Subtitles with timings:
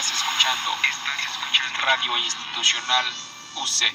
[0.00, 3.04] Estás escuchando, estás escuchando Radio Institucional
[3.60, 3.92] UC.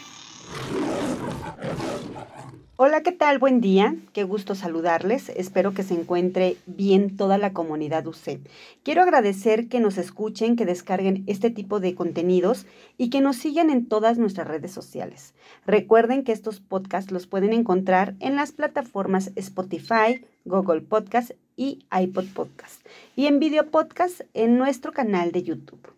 [2.75, 3.39] Hola, ¿qué tal?
[3.39, 3.96] Buen día.
[4.13, 5.29] Qué gusto saludarles.
[5.29, 8.39] Espero que se encuentre bien toda la comunidad UC.
[8.83, 12.67] Quiero agradecer que nos escuchen, que descarguen este tipo de contenidos
[12.99, 15.33] y que nos sigan en todas nuestras redes sociales.
[15.65, 22.27] Recuerden que estos podcasts los pueden encontrar en las plataformas Spotify, Google Podcast y iPod
[22.27, 22.85] Podcast
[23.16, 25.95] y en video podcast en nuestro canal de YouTube.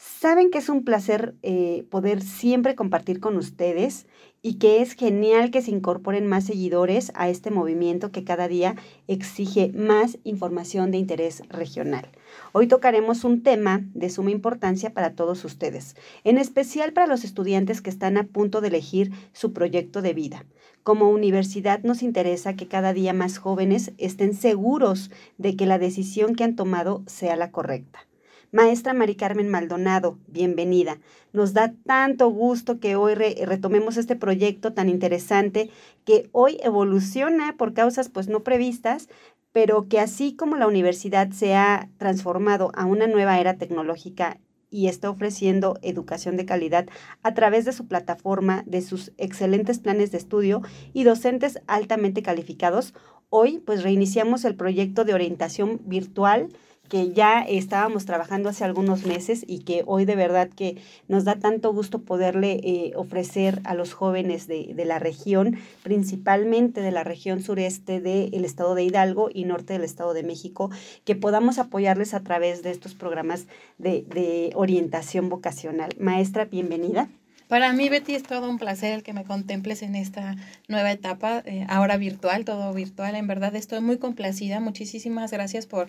[0.00, 4.06] Saben que es un placer eh, poder siempre compartir con ustedes
[4.42, 8.76] y que es genial que se incorporen más seguidores a este movimiento que cada día
[9.08, 12.08] exige más información de interés regional.
[12.52, 17.82] Hoy tocaremos un tema de suma importancia para todos ustedes, en especial para los estudiantes
[17.82, 20.46] que están a punto de elegir su proyecto de vida.
[20.84, 26.36] Como universidad nos interesa que cada día más jóvenes estén seguros de que la decisión
[26.36, 28.07] que han tomado sea la correcta.
[28.50, 30.98] Maestra Mari Carmen Maldonado, bienvenida.
[31.34, 35.68] Nos da tanto gusto que hoy retomemos este proyecto tan interesante
[36.06, 39.10] que hoy evoluciona por causas pues no previstas,
[39.52, 44.38] pero que así como la universidad se ha transformado a una nueva era tecnológica
[44.70, 46.86] y está ofreciendo educación de calidad
[47.22, 50.62] a través de su plataforma, de sus excelentes planes de estudio
[50.94, 52.94] y docentes altamente calificados,
[53.28, 56.48] hoy pues reiniciamos el proyecto de orientación virtual
[56.88, 61.36] que ya estábamos trabajando hace algunos meses y que hoy de verdad que nos da
[61.36, 67.42] tanto gusto poderle eh, ofrecer a los jóvenes de, la región, principalmente de la región
[67.42, 70.70] sureste del estado de Hidalgo y norte del estado de México,
[71.04, 73.46] que podamos apoyarles a través de estos programas
[73.78, 75.90] de, orientación vocacional.
[75.98, 77.08] Maestra, bienvenida.
[77.48, 80.36] Para mí, Betty, es todo un placer el que me contemples en esta
[80.68, 83.14] nueva etapa, eh, ahora virtual, todo virtual.
[83.14, 84.60] En verdad, estoy muy complacida.
[84.60, 85.88] Muchísimas gracias por,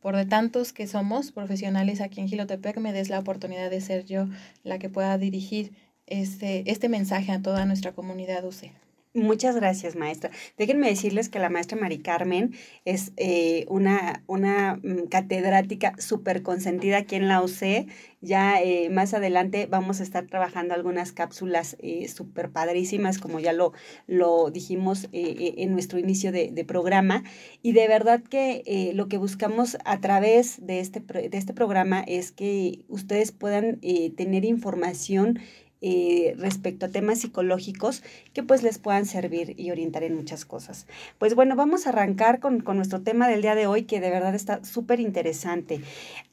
[0.00, 4.04] por de tantos que somos profesionales aquí en Gilotepec, me des la oportunidad de ser
[4.04, 4.26] yo
[4.64, 5.72] la que pueda dirigir
[6.06, 8.70] este, este mensaje a toda nuestra comunidad UC.
[9.12, 10.30] Muchas gracias, maestra.
[10.56, 12.54] Déjenme decirles que la maestra Mari Carmen
[12.84, 17.88] es eh, una, una mm, catedrática súper consentida aquí en la UC.
[18.20, 23.52] Ya eh, más adelante vamos a estar trabajando algunas cápsulas eh, súper padrísimas, como ya
[23.52, 23.72] lo,
[24.06, 27.24] lo dijimos en nuestro inicio de, de, programa.
[27.62, 32.30] Y de verdad que lo que buscamos a través de este, de este programa es
[32.30, 33.80] que ustedes puedan
[34.16, 35.40] tener información
[35.80, 38.02] eh, respecto a temas psicológicos
[38.32, 40.86] que pues les puedan servir y orientar en muchas cosas.
[41.18, 44.10] Pues bueno, vamos a arrancar con, con nuestro tema del día de hoy que de
[44.10, 45.80] verdad está súper interesante.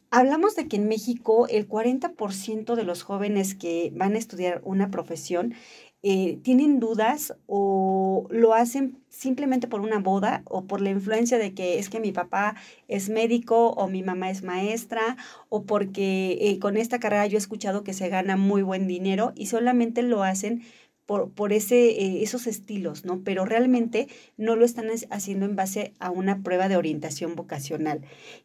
[0.10, 4.90] Hablamos de que en México el 40% de los jóvenes que van a estudiar una
[4.90, 5.54] profesión
[6.04, 11.54] eh, tienen dudas o lo hacen simplemente por una boda o por la influencia de
[11.54, 12.56] que es que mi papá
[12.88, 15.18] es médico o mi mamá es maestra
[15.50, 19.34] o porque eh, con esta carrera yo he escuchado que se gana muy buen dinero
[19.36, 20.64] y solamente lo hacen
[21.08, 23.22] por, por ese, eh, esos estilos, ¿no?
[23.24, 28.02] Pero realmente no lo están haciendo en base a una prueba de orientación vocacional.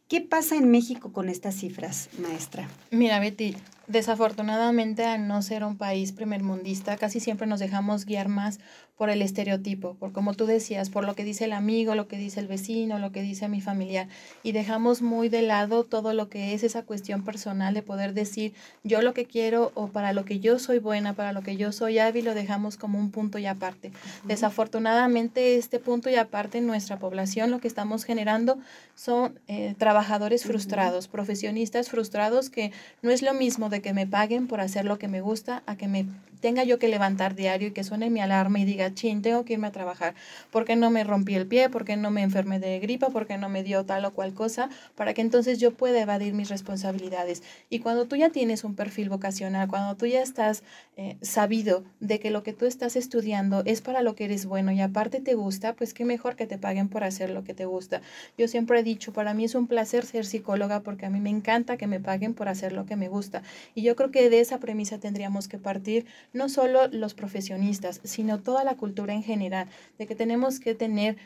[0.08, 2.68] ¿Qué pasa en México con estas cifras, maestra?
[2.92, 3.56] Mira, Betty,
[3.86, 8.60] desafortunadamente al no ser un país primermundista, casi siempre nos dejamos guiar más
[8.96, 12.16] por el estereotipo, por como tú decías, por lo que dice el amigo, lo que
[12.16, 14.06] dice el vecino, lo que dice mi familiar,
[14.44, 18.52] y dejamos muy de lado todo lo que es esa cuestión personal de poder decir
[18.84, 21.72] yo lo que quiero o para lo que yo soy buena, para lo que yo
[21.72, 23.90] soy hábil, lo dejamos como un punto y aparte.
[24.24, 28.58] Desafortunadamente este punto y aparte en nuestra población lo que estamos generando
[29.02, 32.70] son eh, trabajadores frustrados, profesionistas frustrados que
[33.02, 35.76] no es lo mismo de que me paguen por hacer lo que me gusta a
[35.76, 36.06] que me
[36.42, 39.54] tenga yo que levantar diario y que suene mi alarma y diga, chin, tengo que
[39.54, 40.14] irme a trabajar,
[40.50, 43.62] porque no me rompí el pie, porque no me enfermé de gripa, porque no me
[43.62, 47.42] dio tal o cual cosa, para que entonces yo pueda evadir mis responsabilidades.
[47.70, 50.64] Y cuando tú ya tienes un perfil vocacional, cuando tú ya estás
[50.96, 54.72] eh, sabido de que lo que tú estás estudiando es para lo que eres bueno
[54.72, 57.66] y aparte te gusta, pues qué mejor que te paguen por hacer lo que te
[57.66, 58.02] gusta.
[58.36, 61.30] Yo siempre he dicho, para mí es un placer ser psicóloga porque a mí me
[61.30, 63.42] encanta que me paguen por hacer lo que me gusta.
[63.76, 68.40] Y yo creo que de esa premisa tendríamos que partir no solo los profesionistas, sino
[68.40, 69.68] toda la cultura en general,
[69.98, 71.16] de que tenemos que tener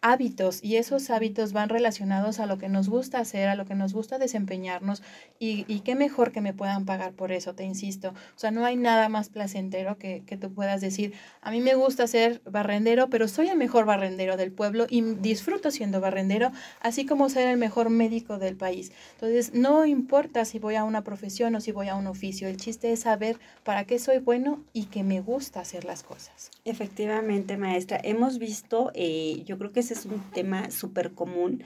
[0.00, 3.74] hábitos y esos hábitos van relacionados a lo que nos gusta hacer, a lo que
[3.74, 5.02] nos gusta desempeñarnos
[5.38, 8.10] y, y, qué mejor que me puedan pagar por eso, te insisto.
[8.10, 11.74] O sea, no hay nada más placentero que, que tú puedas decir, a mí me
[11.74, 17.06] gusta ser barrendero, pero soy el mejor barrendero del pueblo y disfruto siendo barrendero, así
[17.06, 18.92] como ser el mejor médico del país.
[19.14, 22.56] Entonces, no importa si voy a una profesión o si voy a un oficio, el
[22.56, 26.50] chiste es saber para qué soy bueno y que me gusta hacer las cosas.
[26.64, 31.64] Efectivamente, maestra, hemos visto, eh, yo que ese es un tema súper común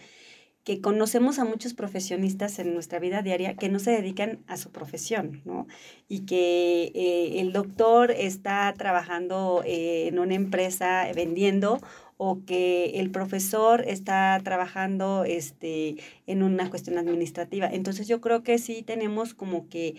[0.69, 4.71] que conocemos a muchos profesionistas en nuestra vida diaria que no se dedican a su
[4.71, 5.67] profesión, ¿no?
[6.09, 11.81] Y que eh, el doctor está trabajando eh, en una empresa vendiendo
[12.19, 15.97] o que el profesor está trabajando este,
[16.27, 17.67] en una cuestión administrativa.
[17.73, 19.97] Entonces yo creo que sí tenemos como que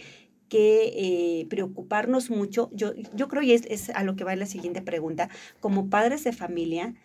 [0.50, 2.70] que eh, preocuparnos mucho.
[2.74, 5.30] Yo, yo creo, y es a lo que va la siguiente pregunta,
[5.60, 6.96] como padres de familia,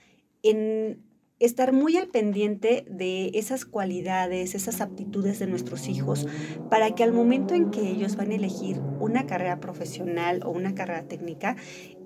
[0.44, 1.02] en
[1.40, 6.26] estar muy al pendiente de esas cualidades, esas aptitudes de nuestros hijos,
[6.70, 10.74] para que al momento en que ellos van a elegir una carrera profesional o una
[10.74, 11.56] carrera técnica,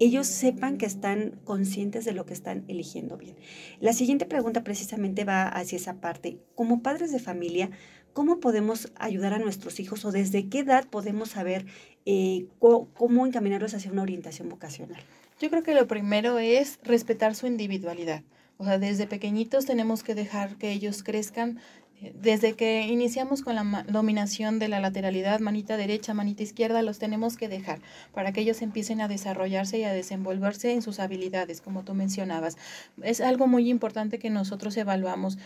[0.00, 3.36] ellos sepan que están conscientes de lo que están eligiendo bien.
[3.80, 6.38] La siguiente pregunta precisamente va hacia esa parte.
[6.54, 7.70] Como padres de familia,
[8.14, 11.66] ¿cómo podemos ayudar a nuestros hijos o desde qué edad podemos saber
[12.06, 15.02] eh, cómo encaminarlos hacia una orientación vocacional?
[15.40, 18.22] Yo creo que lo primero es respetar su individualidad.
[18.56, 21.60] O sea, desde pequeñitos tenemos que dejar que ellos crezcan.
[22.00, 26.98] Eh, desde que iniciamos con la dominación de la lateralidad, manita derecha, manita izquierda, los
[26.98, 27.78] tenemos que dejar
[28.12, 32.56] para que ellos empiecen a desarrollarse y a desenvolverse en sus habilidades, como tú mencionabas.
[33.02, 35.38] Es algo muy importante que nosotros evaluamos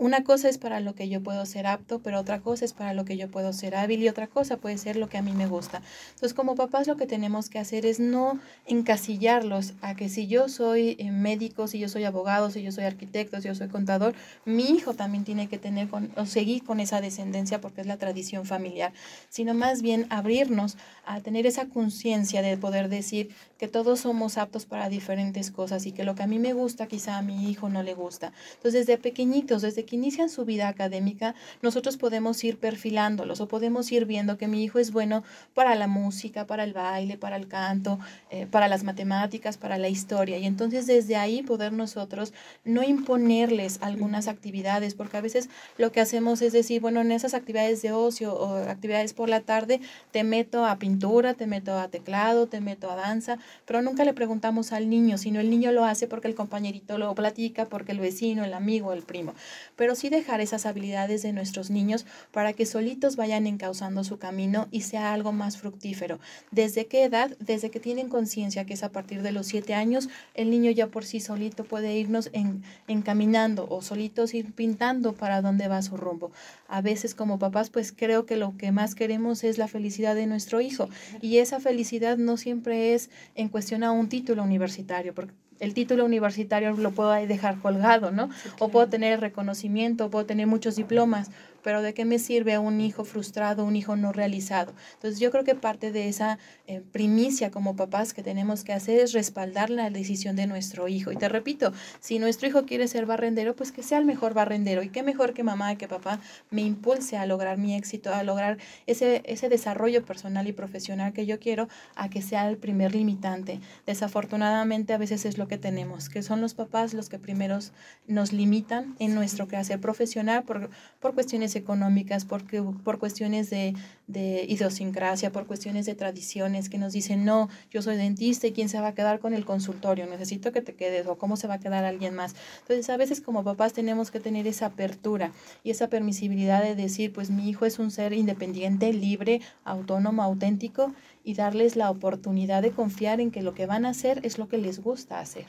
[0.00, 2.94] una cosa es para lo que yo puedo ser apto, pero otra cosa es para
[2.94, 5.32] lo que yo puedo ser hábil y otra cosa puede ser lo que a mí
[5.32, 5.82] me gusta.
[6.14, 10.48] Entonces, como papás lo que tenemos que hacer es no encasillarlos a que si yo
[10.48, 14.14] soy eh, médico, si yo soy abogado, si yo soy arquitecto, si yo soy contador,
[14.46, 18.46] mi hijo también tiene que tener o seguir con esa descendencia porque es la tradición
[18.46, 18.94] familiar,
[19.28, 24.64] sino más bien abrirnos a tener esa conciencia de poder decir que todos somos aptos
[24.64, 27.68] para diferentes cosas y que lo que a mí me gusta quizá a mi hijo
[27.68, 28.32] no le gusta.
[28.54, 33.90] Entonces, desde pequeñitos, desde que inician su vida académica, nosotros podemos ir perfilándolos o podemos
[33.90, 37.48] ir viendo que mi hijo es bueno para la música, para el baile, para el
[37.48, 37.98] canto,
[38.30, 40.38] eh, para las matemáticas, para la historia.
[40.38, 42.32] Y entonces desde ahí poder nosotros
[42.64, 47.34] no imponerles algunas actividades, porque a veces lo que hacemos es decir, bueno, en esas
[47.34, 49.80] actividades de ocio o actividades por la tarde,
[50.12, 54.14] te meto a pintura, te meto a teclado, te meto a danza, pero nunca le
[54.14, 57.98] preguntamos al niño, sino el niño lo hace porque el compañerito lo platica, porque el
[57.98, 59.34] vecino, el amigo, el primo
[59.80, 64.68] pero sí dejar esas habilidades de nuestros niños para que solitos vayan encauzando su camino
[64.70, 66.20] y sea algo más fructífero.
[66.50, 67.34] ¿Desde qué edad?
[67.38, 70.88] Desde que tienen conciencia que es a partir de los siete años, el niño ya
[70.88, 75.96] por sí solito puede irnos en, encaminando o solitos ir pintando para dónde va su
[75.96, 76.30] rumbo.
[76.68, 80.26] A veces como papás, pues creo que lo que más queremos es la felicidad de
[80.26, 80.90] nuestro hijo
[81.22, 85.14] y esa felicidad no siempre es en cuestión a un título universitario,
[85.60, 88.30] el título universitario lo puedo dejar colgado, ¿no?
[88.58, 91.30] O puedo tener reconocimiento, puedo tener muchos diplomas,
[91.62, 94.72] pero ¿de qué me sirve un hijo frustrado, un hijo no realizado?
[94.94, 99.00] Entonces yo creo que parte de esa eh, primicia como papás que tenemos que hacer
[99.00, 101.12] es respaldar la decisión de nuestro hijo.
[101.12, 104.82] Y te repito, si nuestro hijo quiere ser barrendero, pues que sea el mejor barrendero.
[104.82, 106.20] Y qué mejor que mamá y que papá
[106.50, 111.26] me impulse a lograr mi éxito, a lograr ese, ese desarrollo personal y profesional que
[111.26, 113.60] yo quiero, a que sea el primer limitante.
[113.86, 117.72] Desafortunadamente a veces es lo que tenemos, que son los papás los que primeros
[118.06, 120.70] nos limitan en nuestro quehacer profesional por,
[121.00, 123.74] por cuestiones económicas, porque, por cuestiones de,
[124.06, 128.68] de, idiosincrasia, por cuestiones de tradiciones, que nos dicen, no, yo soy dentista y quién
[128.68, 131.54] se va a quedar con el consultorio, necesito que te quedes o cómo se va
[131.54, 132.34] a quedar alguien más.
[132.62, 135.32] Entonces, a veces como papás tenemos que tener esa apertura
[135.64, 140.92] y esa permisibilidad de decir, pues mi hijo es un ser independiente, libre, autónomo, auténtico
[141.24, 144.48] y darles la oportunidad de confiar en que lo que van a hacer es lo
[144.48, 145.46] que les gusta hacer.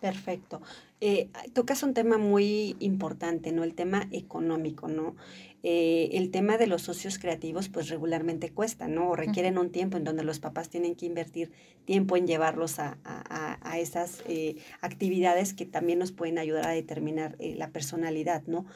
[0.00, 0.60] Perfecto.
[1.00, 3.64] Eh, tocas un tema muy importante, ¿no?
[3.64, 5.16] El tema económico, ¿no?
[5.62, 9.10] Eh, el tema de los socios creativos, pues regularmente cuesta, ¿no?
[9.10, 11.50] O requieren un tiempo en donde los papás tienen que invertir
[11.84, 17.36] tiempo en llevarlos a, a, esas eh, actividades que también nos pueden ayudar a determinar
[17.38, 18.66] la personalidad, ¿no?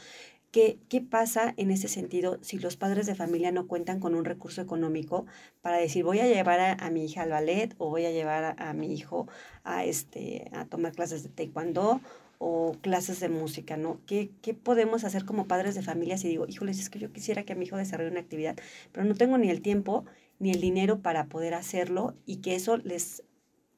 [0.53, 4.27] ¿Qué, ¿Qué, pasa en ese sentido si los padres de familia no cuentan con un
[4.27, 5.25] recurso económico
[5.63, 8.73] para decir voy a llevar a, mi hija al ballet o voy a llevar a,
[8.75, 9.29] mi hijo
[9.65, 12.03] a, este, a tomar clases de taekwondo
[12.45, 14.01] o clases de música, ¿no?
[14.05, 17.45] ¿Qué, ¿Qué podemos hacer como padres de familia si digo, híjoles, es que yo quisiera
[17.45, 18.57] que mi hijo desarrolle una actividad,
[18.91, 20.05] pero no tengo ni el tiempo
[20.41, 23.23] ni el dinero para poder hacerlo y que eso les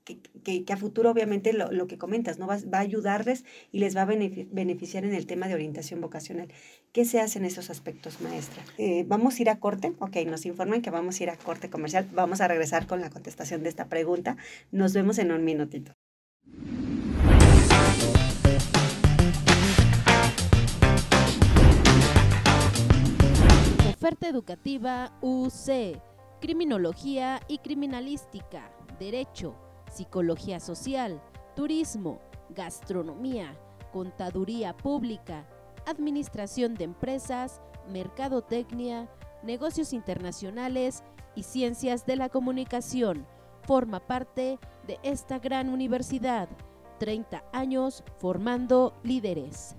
[0.04, 2.47] que, que, a futuro obviamente lo, lo que comentas, ¿no?
[2.47, 6.49] Va, va, a ayudarles y les va a beneficiar en el tema de orientación vocacional.
[6.92, 8.62] ¿Qué se hace en esos aspectos, maestra?
[8.78, 11.68] Eh, vamos a ir a corte, ok, nos informan que vamos a ir a corte
[11.71, 14.37] comercial, vamos a regresar con la contestación de esta pregunta.
[14.73, 15.92] Nos vemos en un minutito.
[24.04, 25.99] Oferta educativa UC,
[26.38, 29.56] Criminología y Criminalística, Derecho
[29.90, 31.23] psicología social,
[31.56, 32.20] turismo,
[32.50, 33.58] gastronomía,
[33.94, 35.49] contaduría pública,
[35.87, 39.08] administración de empresas, mercadotecnia,
[39.42, 41.02] negocios internacionales
[41.34, 43.26] y ciencias de la comunicación.
[43.62, 46.50] Forma parte de esta gran universidad.
[46.99, 49.76] 30 años formando líderes.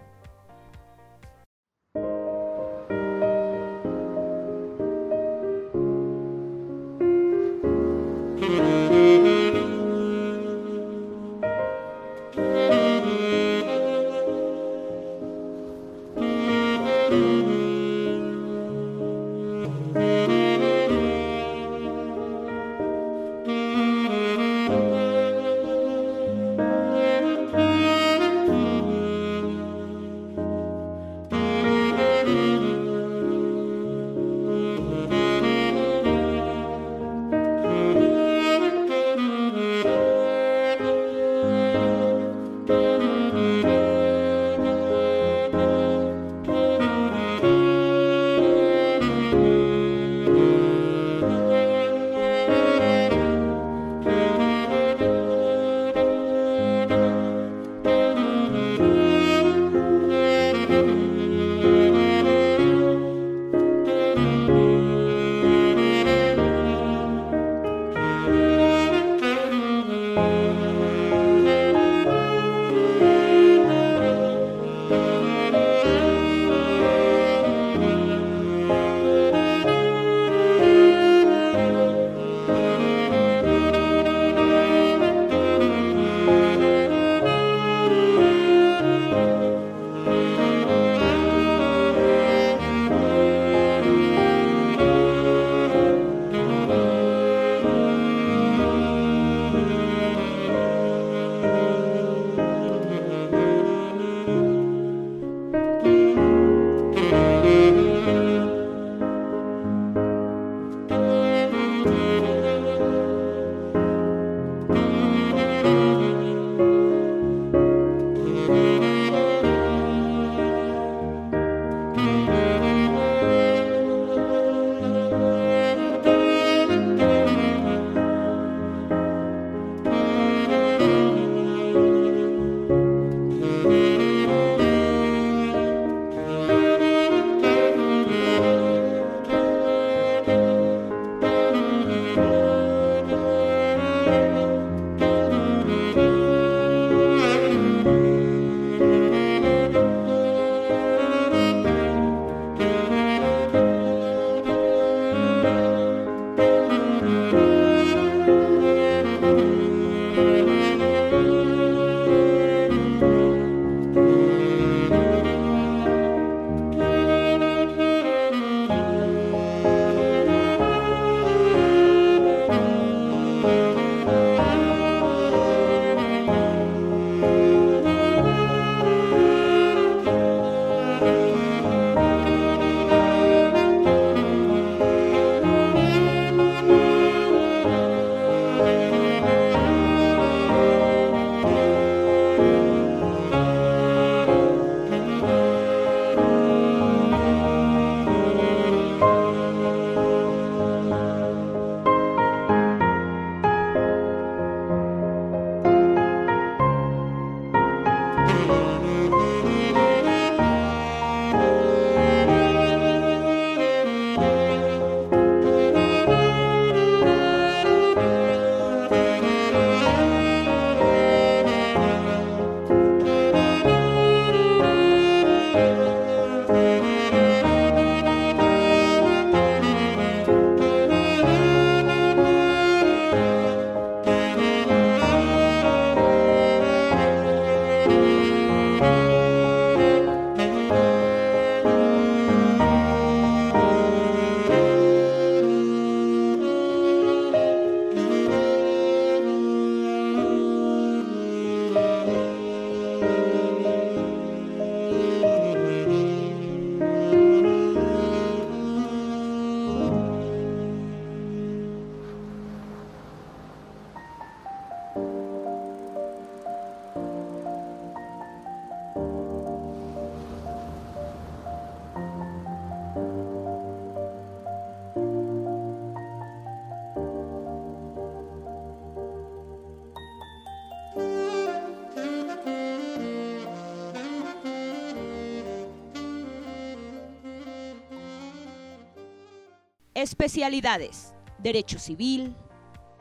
[290.06, 291.16] Especialidades.
[291.40, 292.36] Derecho Civil,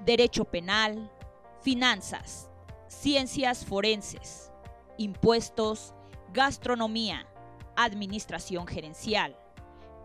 [0.06, 1.12] Derecho Penal,
[1.60, 2.48] Finanzas,
[2.88, 4.50] Ciencias Forenses,
[4.96, 5.92] Impuestos,
[6.32, 7.26] Gastronomía,
[7.76, 9.36] Administración Gerencial,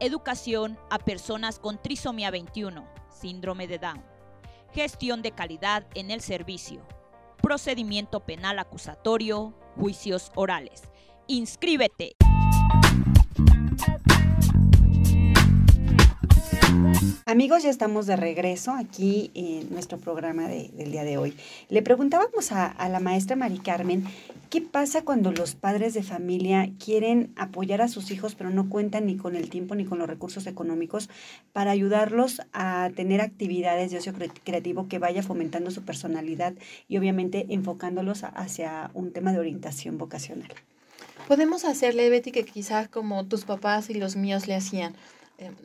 [0.01, 4.03] Educación a personas con trisomía 21, síndrome de Down,
[4.73, 6.85] Gestión de calidad en el servicio,
[7.41, 10.83] Procedimiento penal acusatorio, Juicios orales.
[11.27, 12.18] Inscríbete.
[17.25, 21.35] Amigos, ya estamos de regreso aquí en nuestro programa de- del día de hoy.
[21.69, 24.03] Le preguntábamos a, la maestra Mari Carmen,
[24.49, 29.05] ¿qué pasa cuando los padres de familia quieren apoyar a sus hijos pero no cuentan
[29.05, 31.09] ni con el tiempo ni con los recursos económicos
[31.53, 36.53] para ayudarlos a tener actividades de ocio cre- creativo que vaya fomentando su personalidad
[36.87, 40.49] y obviamente enfocándolos hacia un tema de orientación vocacional?
[41.27, 44.95] Podemos hacerle, Betty, que quizás como tus papás y los míos le hacían.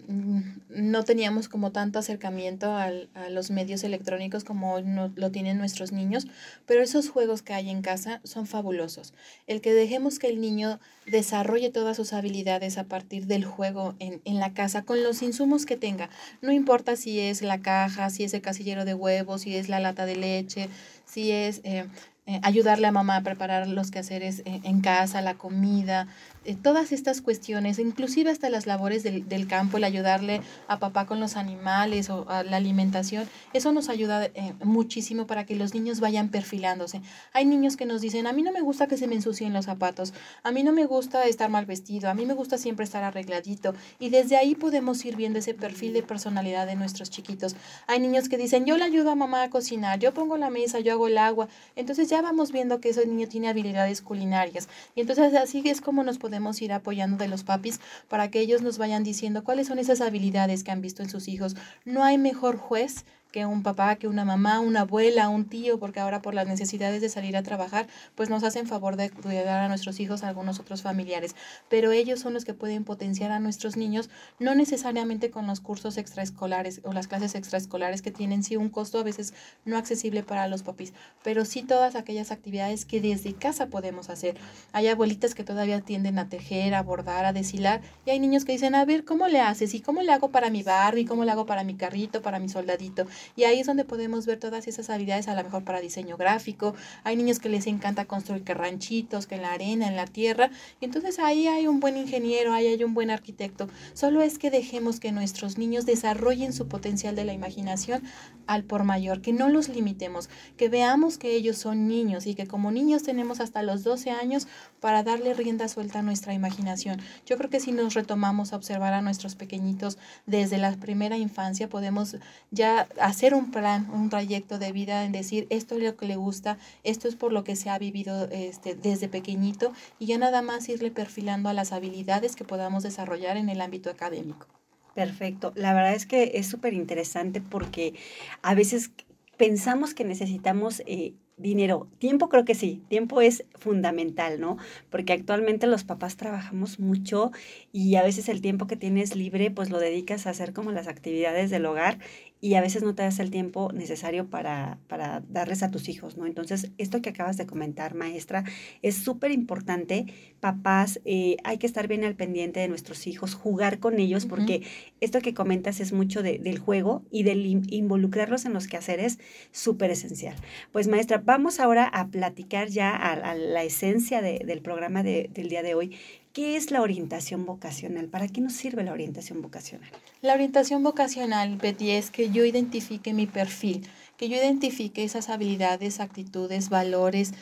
[0.08, 5.58] Mm, no teníamos como tanto acercamiento al- a los medios electrónicos como no- lo tienen
[5.58, 6.26] nuestros niños,
[6.66, 9.12] pero esos juegos que hay en casa son fabulosos.
[9.46, 14.20] El que dejemos que el niño desarrolle todas sus habilidades a partir del juego en,
[14.24, 16.08] en la casa con los insumos que tenga.
[16.42, 19.80] No importa si es la caja, si es el casillero de huevos, si es la
[19.80, 20.68] lata de leche,
[21.04, 21.86] si es eh,
[22.26, 26.08] eh, ayudarle a mamá a preparar los quehaceres eh, en casa, la comida,
[26.44, 31.06] eh, todas estas cuestiones, inclusive hasta las labores del, del campo, el ayudarle a papá
[31.06, 36.00] con los animales o la alimentación, eso nos ayuda eh, muchísimo para que los niños
[36.00, 37.00] vayan perfilándose.
[37.32, 39.64] Hay niños que nos dicen, a mí no me gusta que se me ensucien los
[39.64, 43.02] zapatos, a mí no me gusta estar mal vestido, a mí me gusta siempre estar
[43.04, 47.56] arregladito y desde ahí podemos ir viendo ese perfil de personalidad de nuestros chiquitos.
[47.86, 50.80] Hay niños que dicen, yo le ayudo a mamá a cocinar, yo pongo la mesa,
[50.80, 55.00] yo hago el agua, entonces ya vamos viendo que ese niño tiene habilidades culinarias y
[55.00, 58.78] entonces así es como nos podemos ir apoyando de los papis para que ellos nos
[58.78, 61.56] vayan diciendo cuáles son esas habilidades que han visto en sus hijos.
[61.84, 65.98] No hay mejor juez que un papá, que una mamá, una abuela, un tío, porque
[65.98, 69.66] ahora por las necesidades de salir a trabajar, pues nos hacen favor de cuidar a
[69.66, 71.34] nuestros hijos, a algunos otros familiares.
[71.68, 75.96] Pero ellos son los que pueden potenciar a nuestros niños, no necesariamente con los cursos
[75.96, 80.46] extraescolares o las clases extraescolares que tienen sí un costo a veces no accesible para
[80.46, 80.92] los papis,
[81.24, 84.36] pero sí todas aquellas actividades que desde casa podemos hacer.
[84.70, 88.52] Hay abuelitas que todavía tienden a tejer, a bordar, a deshilar, y hay niños que
[88.52, 89.74] dicen, a ver, ¿cómo le haces?
[89.74, 91.04] ¿Y cómo le hago para mi Barbie?
[91.04, 93.08] ¿Cómo le hago para mi carrito, para mi soldadito?
[93.36, 96.74] Y ahí es donde podemos ver todas esas habilidades, a lo mejor para diseño gráfico.
[97.04, 100.50] Hay niños que les encanta construir que ranchitos, que en la arena, en la tierra.
[100.80, 103.68] Y entonces ahí hay un buen ingeniero, ahí hay un buen arquitecto.
[103.92, 108.02] Solo es que dejemos que nuestros niños desarrollen su potencial de la imaginación
[108.46, 112.46] al por mayor, que no los limitemos, que veamos que ellos son niños y que
[112.46, 114.46] como niños tenemos hasta los 12 años
[114.80, 117.00] para darle rienda suelta a nuestra imaginación.
[117.26, 121.68] Yo creo que si nos retomamos a observar a nuestros pequeñitos desde la primera infancia,
[121.68, 122.16] podemos
[122.50, 126.16] ya hacer un plan, un trayecto de vida en decir esto es lo que le
[126.16, 130.40] gusta, esto es por lo que se ha vivido este, desde pequeñito y ya nada
[130.40, 134.46] más irle perfilando a las habilidades que podamos desarrollar en el ámbito académico.
[134.94, 135.52] Perfecto.
[135.54, 137.92] La verdad es que es súper interesante porque
[138.40, 138.90] a veces
[139.36, 141.88] pensamos que necesitamos eh, dinero.
[141.98, 144.56] Tiempo creo que sí, tiempo es fundamental, ¿no?
[144.90, 147.32] Porque actualmente los papás trabajamos mucho
[147.72, 150.86] y a veces el tiempo que tienes libre pues lo dedicas a hacer como las
[150.86, 151.98] actividades del hogar
[152.44, 156.18] y a veces no te das el tiempo necesario para, para darles a tus hijos,
[156.18, 156.26] ¿no?
[156.26, 158.44] Entonces, esto que acabas de comentar, maestra,
[158.82, 160.04] es súper importante.
[160.40, 164.60] Papás, eh, hay que estar bien al pendiente de nuestros hijos, jugar con ellos, porque
[165.00, 169.18] esto que comentas es mucho de- del juego y del in- involucrarlos en los quehaceres,
[169.50, 170.34] súper esencial.
[170.70, 175.30] Pues maestra, vamos ahora a platicar ya a, a la esencia de- del programa de-
[175.32, 175.96] del día de hoy.
[176.34, 178.08] ¿Qué es la orientación vocacional?
[178.08, 179.88] ¿Para qué nos sirve la orientación vocacional?
[180.20, 186.00] La orientación vocacional, Betty, es que yo identifique mi perfil, que yo identifique esas habilidades,
[186.00, 187.34] actitudes, valores,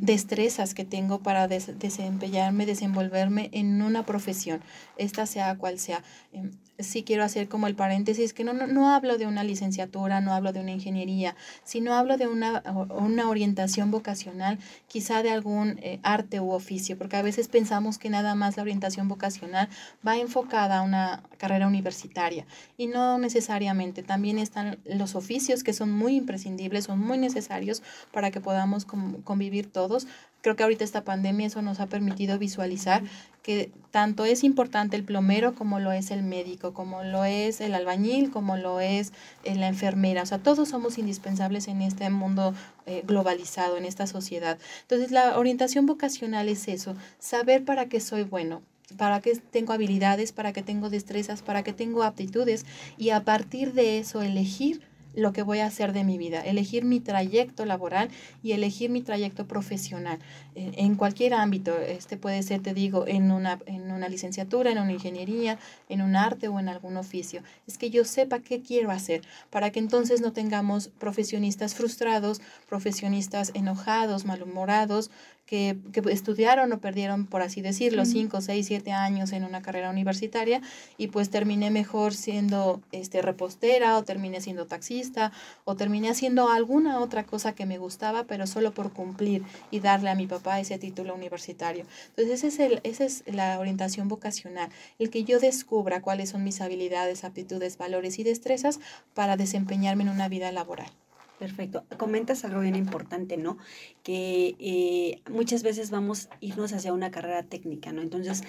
[0.00, 4.60] destrezas que tengo para des- desempeñarme, desenvolverme en una profesión,
[4.96, 6.02] esta sea cual sea.
[6.32, 10.20] Em, sí quiero hacer como el paréntesis que no, no, no hablo de una licenciatura,
[10.20, 14.58] no hablo de una ingeniería, sino hablo de una, una orientación vocacional,
[14.88, 18.62] quizá de algún eh, arte u oficio, porque a veces pensamos que nada más la
[18.62, 19.68] orientación vocacional
[20.06, 22.44] va enfocada a una carrera universitaria
[22.76, 24.02] y no necesariamente.
[24.02, 27.82] También están los oficios que son muy imprescindibles, son muy necesarios
[28.12, 29.22] para que podamos com-
[29.64, 30.06] todos.
[30.40, 33.02] Creo que ahorita esta pandemia eso nos ha permitido visualizar
[33.42, 37.74] que tanto es importante el plomero como lo es el médico, como lo es el
[37.74, 39.12] albañil, como lo es
[39.44, 40.22] eh, la enfermera.
[40.22, 42.54] O sea, todos somos indispensables en este mundo
[42.86, 44.58] eh, globalizado, en esta sociedad.
[44.82, 48.62] Entonces, la orientación vocacional es eso, saber para qué soy bueno,
[48.96, 52.66] para qué tengo habilidades, para qué tengo destrezas, para qué tengo aptitudes
[52.98, 54.82] y a partir de eso elegir
[55.14, 58.10] lo que voy a hacer de mi vida, elegir mi trayecto laboral
[58.42, 60.18] y elegir mi trayecto profesional
[60.54, 61.76] en cualquier ámbito.
[61.78, 66.16] Este puede ser, te digo, en una, en una licenciatura, en una ingeniería, en un
[66.16, 67.42] arte o en algún oficio.
[67.66, 73.50] Es que yo sepa qué quiero hacer para que entonces no tengamos profesionistas frustrados, profesionistas
[73.54, 75.10] enojados, malhumorados,
[75.46, 79.90] que, que, estudiaron o perdieron, por así decirlo, 5, 6, 7 años en una carrera
[79.90, 80.60] universitaria
[80.96, 85.32] y pues terminé mejor siendo este, repostera o terminé siendo taxista
[85.64, 90.10] o terminé haciendo alguna otra cosa que me gustaba, pero solo por cumplir y darle
[90.10, 91.86] a mi papá ese título universitario.
[92.08, 96.44] Entonces, ese es el, esa es la orientación vocacional, el que yo descubra cuáles son
[96.44, 98.80] mis habilidades, aptitudes, valores y destrezas
[99.14, 100.90] para desempeñarme en una vida laboral.
[101.38, 101.84] Perfecto.
[101.96, 103.58] Comentas algo bien importante, ¿no?
[104.02, 108.02] Que eh, muchas veces vamos a irnos hacia una carrera técnica, ¿no?
[108.02, 108.44] Entonces,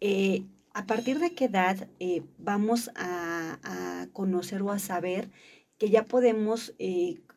[0.00, 5.30] eh, ¿a partir de qué edad eh, vamos a, a, conocer o a saber
[5.78, 6.74] que ya podemos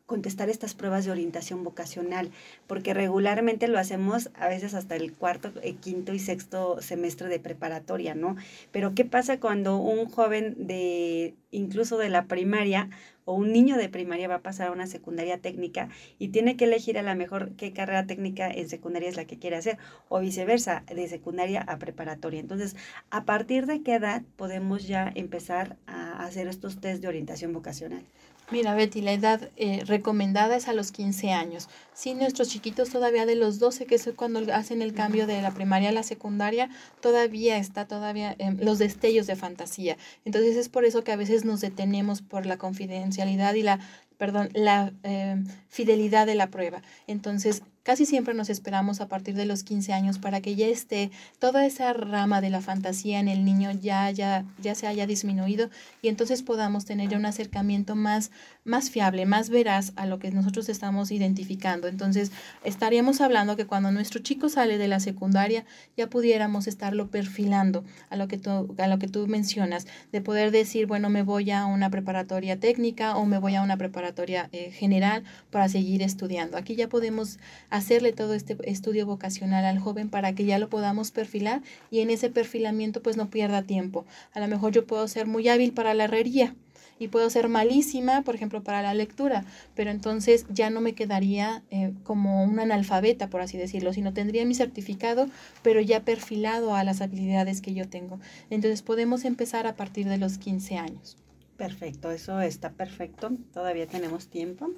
[0.06, 2.30] contestar estas pruebas de orientación vocacional,
[2.66, 8.14] porque regularmente lo hacemos a veces hasta el cuarto, quinto y sexto semestre de preparatoria,
[8.14, 8.36] ¿no?
[8.70, 12.88] Pero ¿qué pasa cuando un joven de incluso de la primaria
[13.24, 15.88] o un niño de primaria va a pasar a una secundaria técnica
[16.18, 19.38] y tiene que elegir a la mejor qué carrera técnica en secundaria es la que
[19.38, 22.40] quiere hacer o viceversa, de secundaria a preparatoria.
[22.40, 22.76] Entonces,
[23.10, 28.04] ¿a partir de qué edad podemos ya empezar a hacer estos test de orientación vocacional?
[28.50, 31.68] Mira, Betty, la edad eh, recomendada es a los 15 años.
[31.94, 35.52] Sí, nuestros chiquitos todavía de los 12, que es cuando hacen el cambio de la
[35.52, 36.68] primaria a la secundaria,
[37.00, 39.96] todavía está todavía eh, los destellos de fantasía.
[40.26, 43.80] Entonces es por eso que a veces nos detenemos por la confidencialidad y la
[44.22, 46.82] perdón, la eh, fidelidad de la prueba.
[47.08, 51.10] Entonces, casi siempre nos esperamos a partir de los 15 años para que ya esté
[51.38, 55.70] toda esa rama de la fantasía en el niño ya, ya, ya se haya disminuido
[56.00, 58.30] y entonces podamos tener un acercamiento más,
[58.64, 61.88] más fiable, más veraz a lo que nosotros estamos identificando.
[61.88, 62.30] Entonces,
[62.64, 65.64] estaríamos hablando que cuando nuestro chico sale de la secundaria
[65.96, 70.50] ya pudiéramos estarlo perfilando a lo que tú, a lo que tú mencionas, de poder
[70.50, 74.70] decir, bueno, me voy a una preparatoria técnica o me voy a una preparatoria eh,
[74.70, 76.56] general para seguir estudiando.
[76.56, 77.38] Aquí ya podemos
[77.72, 82.10] hacerle todo este estudio vocacional al joven para que ya lo podamos perfilar y en
[82.10, 84.04] ese perfilamiento pues no pierda tiempo.
[84.34, 86.54] A lo mejor yo puedo ser muy hábil para la herrería
[86.98, 91.62] y puedo ser malísima, por ejemplo, para la lectura, pero entonces ya no me quedaría
[91.70, 95.28] eh, como un analfabeta, por así decirlo, sino tendría mi certificado,
[95.62, 98.20] pero ya perfilado a las habilidades que yo tengo.
[98.50, 101.16] Entonces podemos empezar a partir de los 15 años.
[101.56, 104.70] Perfecto, eso está perfecto, todavía tenemos tiempo.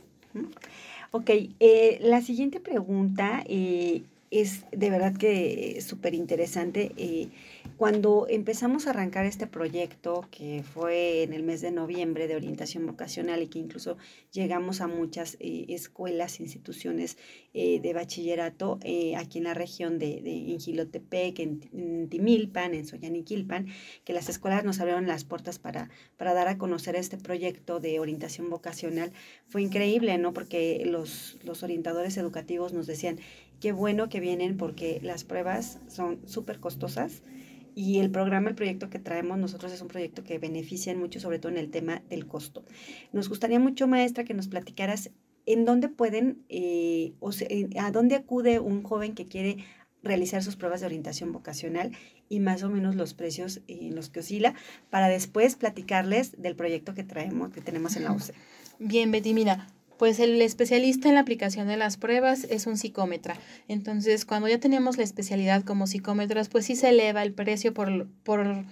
[1.10, 6.92] Ok, eh, la siguiente pregunta eh, es de verdad que súper interesante.
[6.96, 7.28] Eh,
[7.76, 12.86] cuando empezamos a arrancar este proyecto, que fue en el mes de noviembre de orientación
[12.86, 13.96] vocacional y que incluso
[14.32, 17.18] llegamos a muchas eh, escuelas, instituciones
[17.52, 22.86] eh, de bachillerato eh, aquí en la región de, de en Gilotepec, en, Timilpan, en
[22.86, 23.66] Soyaniquilpan,
[24.04, 27.98] que las escuelas nos abrieron las puertas para, para dar a conocer este proyecto de
[27.98, 29.12] orientación vocacional,
[29.48, 30.32] fue increíble, ¿no?
[30.32, 33.18] Porque los, los orientadores educativos nos decían,
[33.60, 37.22] qué bueno que vienen porque las pruebas son súper costosas
[37.74, 41.38] y el programa, el proyecto que traemos nosotros es un proyecto que beneficia mucho, sobre
[41.38, 42.64] todo en el tema del costo.
[43.12, 45.10] Nos gustaría mucho, maestra, que nos platicaras
[45.46, 47.48] en dónde pueden, eh, o sea,
[47.80, 49.58] a dónde acude un joven que quiere
[50.02, 51.92] realizar sus pruebas de orientación vocacional
[52.28, 54.54] y más o menos los precios en los que oscila,
[54.90, 58.34] para después platicarles del proyecto que traemos, que tenemos en la UCE.
[58.78, 59.66] Bien, Betty, mira,
[59.98, 63.36] pues el especialista en la aplicación de las pruebas es un psicómetra.
[63.68, 68.08] Entonces, cuando ya tenemos la especialidad como psicómetras, pues sí se eleva el precio por,
[68.22, 68.64] por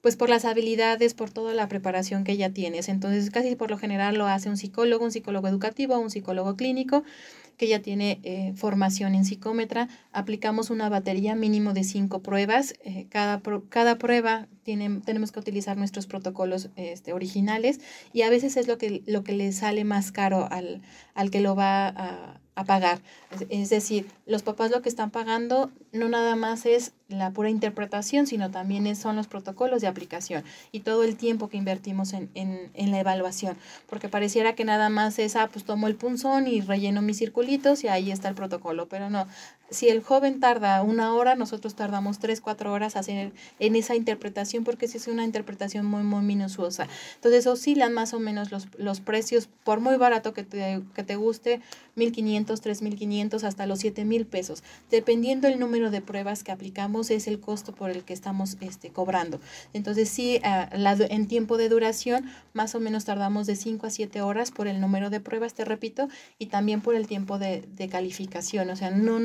[0.00, 2.88] pues por las habilidades, por toda la preparación que ya tienes.
[2.88, 7.04] Entonces, casi por lo general lo hace un psicólogo, un psicólogo educativo, un psicólogo clínico
[7.58, 9.88] que ya tiene eh, formación en psicómetra.
[10.12, 12.72] Aplicamos una batería mínimo de cinco pruebas.
[12.84, 17.80] Eh, cada, cada prueba tiene, tenemos que utilizar nuestros protocolos este, originales
[18.14, 20.80] y a veces es lo que, lo que le sale más caro al,
[21.12, 23.00] al que lo va a, a pagar.
[23.48, 28.26] Es, decir, los papás lo que están pagando no nada más es la pura interpretación,
[28.26, 32.70] sino también son los protocolos de aplicación y todo el tiempo que invertimos en, en,
[32.74, 33.56] en, la evaluación.
[33.88, 37.82] Porque pareciera que nada más es, ah, pues tomo el punzón y relleno mis circulitos
[37.82, 39.26] y ahí está el protocolo, pero no.
[39.70, 44.64] Si el joven tarda una hora, nosotros tardamos tres, cuatro horas hacer en esa interpretación
[44.64, 46.88] porque si es una interpretación muy, muy minuciosa.
[47.16, 51.16] Entonces oscilan más o menos los, los precios, por muy barato que te, que te
[51.16, 51.60] guste,
[51.96, 57.26] 1.500, 3.500 hasta los 7.000 pesos, dependiendo el número número de pruebas que aplicamos es
[57.26, 59.40] el costo por el que estamos este, cobrando.
[59.72, 64.50] Entonces, sí, en tiempo de duración, más o menos tardamos de 5 a 7 horas
[64.50, 68.68] por el número de pruebas, te repito, y también por el tiempo de, calificación.
[68.68, 69.18] O sea, no,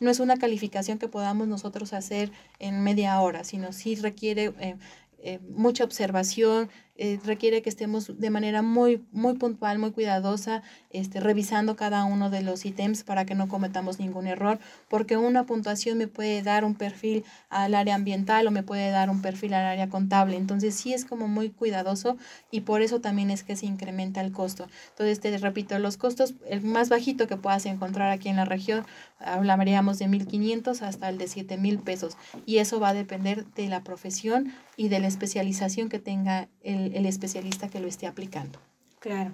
[0.00, 4.76] no es una calificación que podamos nosotros hacer en media hora, sino sí requiere eh,
[5.20, 11.20] eh, mucha observación, eh, requiere que estemos de manera muy, muy puntual, muy cuidadosa, este,
[11.20, 14.58] revisando cada uno de los ítems para que no cometamos ningún error,
[14.88, 19.10] porque una puntuación me puede dar un perfil al área ambiental o me puede dar
[19.10, 20.36] un perfil al área contable.
[20.36, 22.16] Entonces sí es como muy cuidadoso
[22.50, 24.66] y por eso también es que se incrementa el costo.
[24.90, 28.84] Entonces te repito, los costos, el más bajito que puedas encontrar aquí en la región,
[29.20, 33.84] hablaríamos de 1.500 hasta el de 7.000 pesos y eso va a depender de la
[33.84, 38.58] profesión y de la especialización que tenga el el, especialista que lo esté aplicando.
[38.98, 39.32] Claro.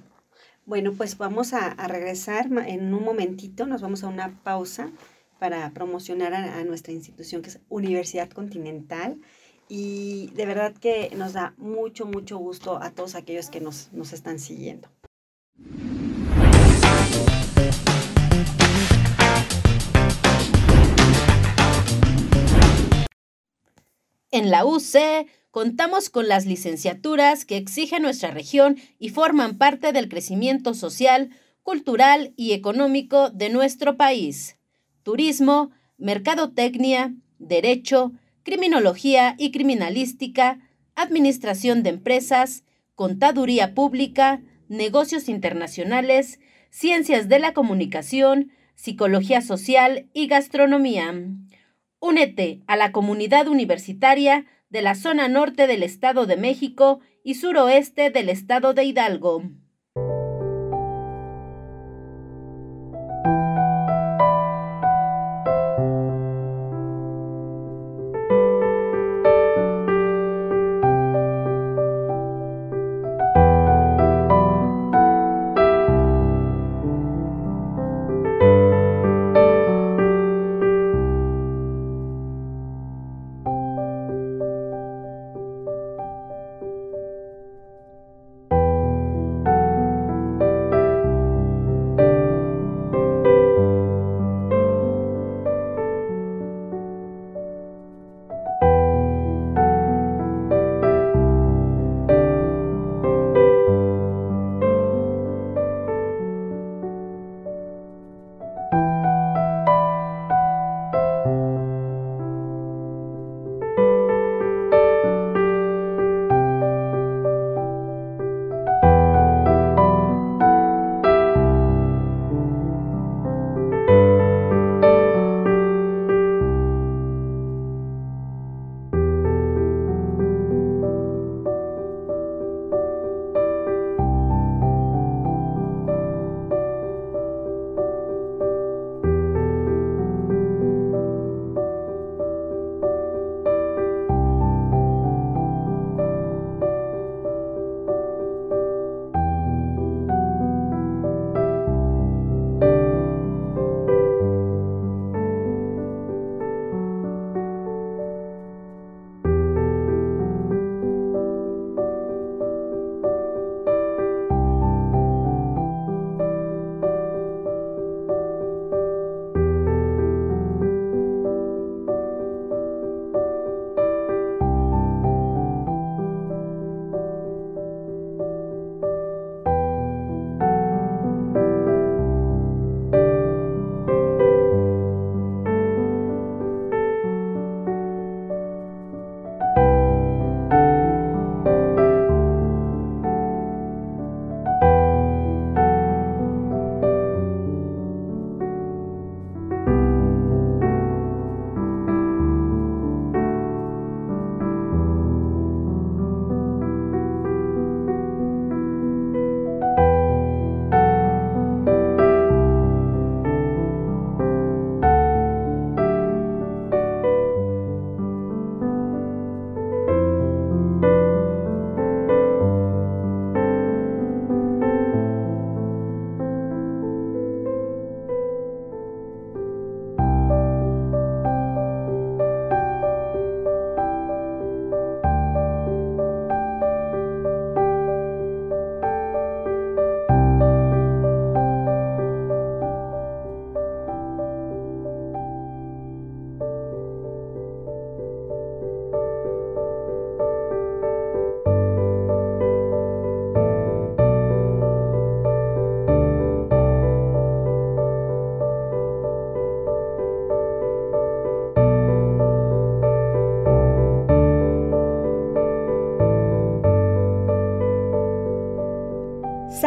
[0.67, 4.91] Bueno, pues vamos a, regresar en un momentito, nos vamos a una pausa
[5.39, 9.19] para promocionar a, nuestra institución que es Universidad Continental
[9.69, 14.13] y de verdad que nos da mucho, mucho gusto a todos aquellos que nos, nos
[14.13, 14.89] están siguiendo.
[24.31, 30.09] En la UC contamos con las licenciaturas que exige nuestra región y forman parte del
[30.09, 31.31] crecimiento social,
[31.63, 34.57] cultural y económico de nuestro país.
[35.05, 38.11] Turismo, mercadotecnia, derecho,
[38.43, 40.59] criminología y criminalística,
[40.97, 42.65] administración de empresas,
[42.97, 46.41] contaduría pública, negocios internacionales,
[46.71, 51.15] ciencias de la comunicación, psicología social y gastronomía.
[52.01, 58.11] Únete a la comunidad universitaria de la zona norte del Estado de México y suroeste
[58.11, 59.45] del Estado de Hidalgo.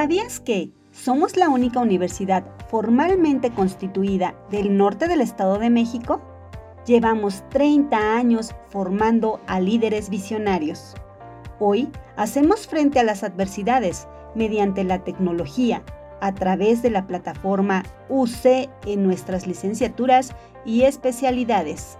[0.07, 6.21] ¿Sabías que somos la única universidad formalmente constituida del norte del Estado de México?
[6.85, 10.95] Llevamos 30 años formando a líderes visionarios.
[11.59, 15.83] Hoy hacemos frente a las adversidades mediante la tecnología
[16.21, 21.97] a través de la plataforma UC en nuestras licenciaturas y especialidades.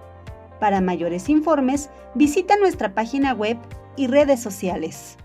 [0.62, 3.58] Para mayores informes, visita nuestra página web
[3.98, 5.17] y redes sociales.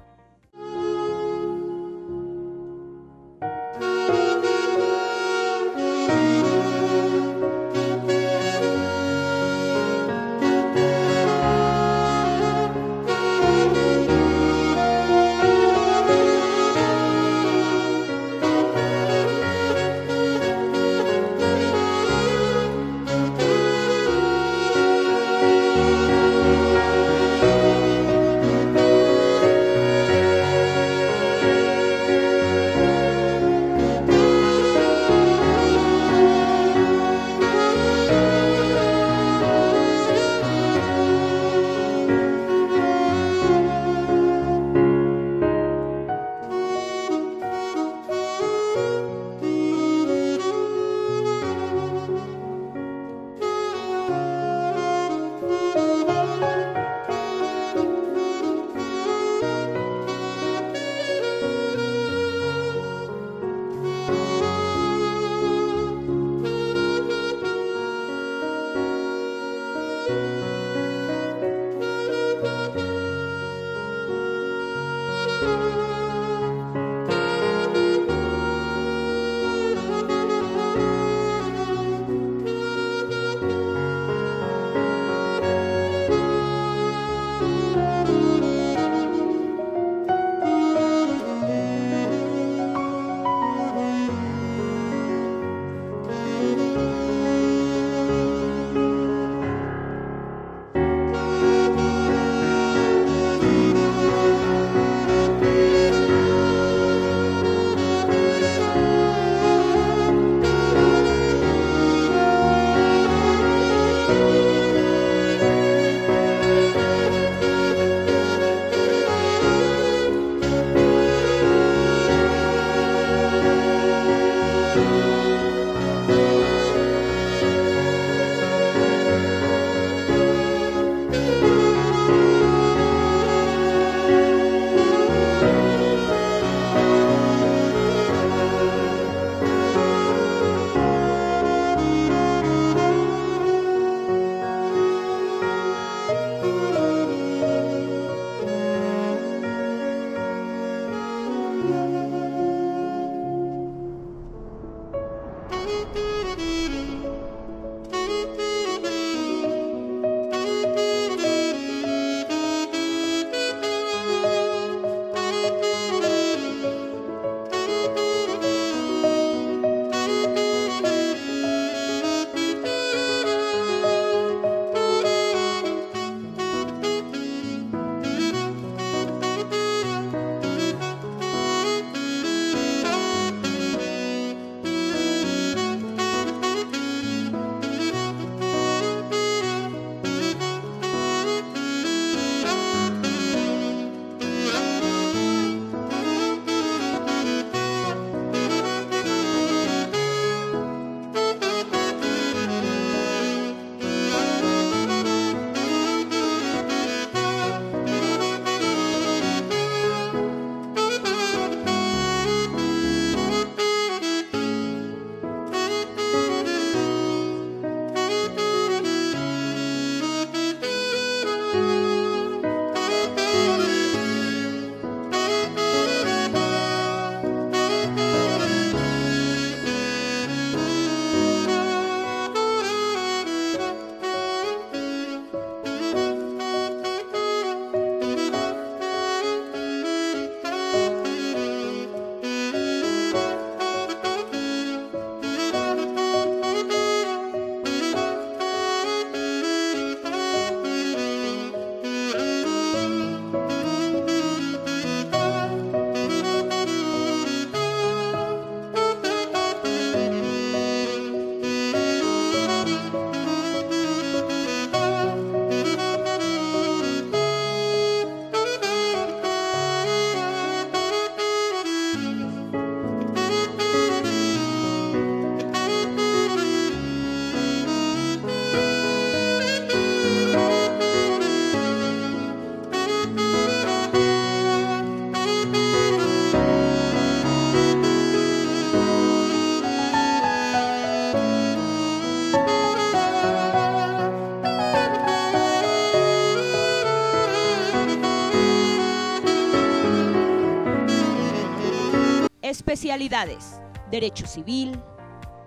[302.72, 303.60] Especialidades.
[303.90, 304.82] Derecho Civil,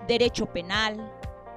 [0.07, 1.11] Derecho Penal,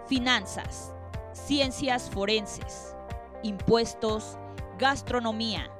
[0.07, 0.95] Finanzas,
[1.35, 2.97] Ciencias Forenses,
[3.43, 4.39] Impuestos,
[4.79, 5.71] Gastronomía,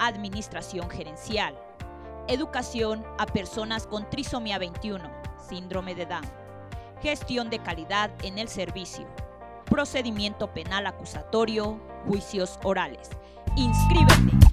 [0.00, 1.56] Administración Gerencial,
[2.26, 5.08] Educación a personas con trisomía 21,
[5.48, 6.26] síndrome de Down,
[7.00, 9.06] Gestión de calidad en el servicio,
[9.66, 13.10] Procedimiento penal acusatorio, Juicios orales.
[13.54, 14.46] Inscríbete.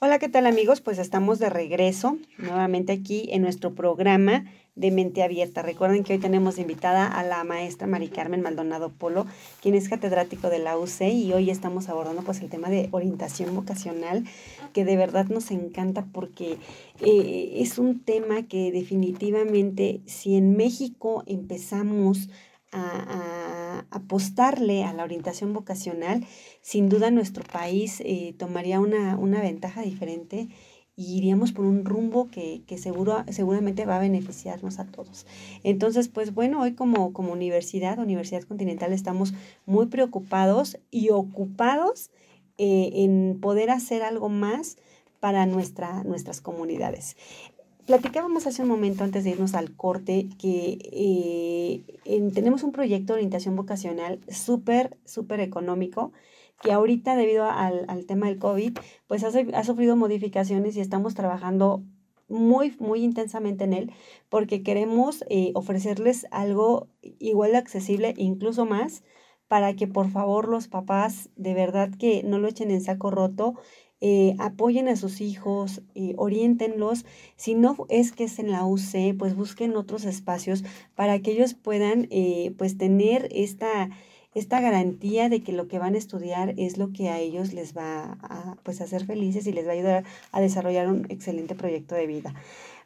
[0.00, 0.80] Hola, ¿qué tal amigos?
[0.80, 5.62] Pues estamos de regreso nuevamente aquí en nuestro programa de Mente Abierta.
[5.62, 9.26] Recuerden que hoy tenemos invitada a la maestra Mari Carmen Maldonado Polo,
[9.60, 13.54] quien es catedrático de la UC y hoy estamos abordando pues el tema de orientación
[13.54, 14.24] vocacional
[14.72, 16.58] que de verdad nos encanta porque
[17.00, 22.28] eh, es un tema que definitivamente si en México empezamos
[22.72, 26.26] a, apostarle a la orientación vocacional,
[26.60, 30.48] sin duda nuestro país eh, tomaría una, una, ventaja diferente
[30.94, 35.26] y iríamos por un rumbo que, que, seguro, seguramente va a beneficiarnos a todos.
[35.62, 39.32] Entonces, pues bueno, hoy como, como universidad, Universidad Continental, estamos
[39.64, 42.10] muy preocupados y ocupados
[42.58, 44.76] eh, en poder hacer algo más
[45.20, 47.16] para nuestra, nuestras comunidades.
[47.88, 50.76] Platicábamos hace un momento antes de irnos al corte que
[52.04, 56.12] eh, tenemos un proyecto de orientación vocacional súper, súper económico
[56.60, 58.76] que ahorita debido al, al tema del COVID,
[59.06, 61.82] pues ha, ha, sufrido modificaciones y estamos trabajando
[62.28, 63.92] muy, muy intensamente en él
[64.28, 69.02] porque queremos eh, ofrecerles algo igual de accesible, incluso más,
[69.48, 73.54] para que por favor los papás de verdad que no lo echen en saco roto
[74.00, 77.04] eh, apoyen a sus hijos, eh, orientenlos.
[77.36, 81.54] Si no es que es en la UC, pues busquen otros espacios para que ellos
[81.54, 83.90] puedan eh, pues tener esta,
[84.34, 87.76] esta garantía de que lo que van a estudiar es lo que a ellos les
[87.76, 91.94] va a pues, hacer felices y les va a ayudar a desarrollar un excelente proyecto
[91.96, 92.34] de vida.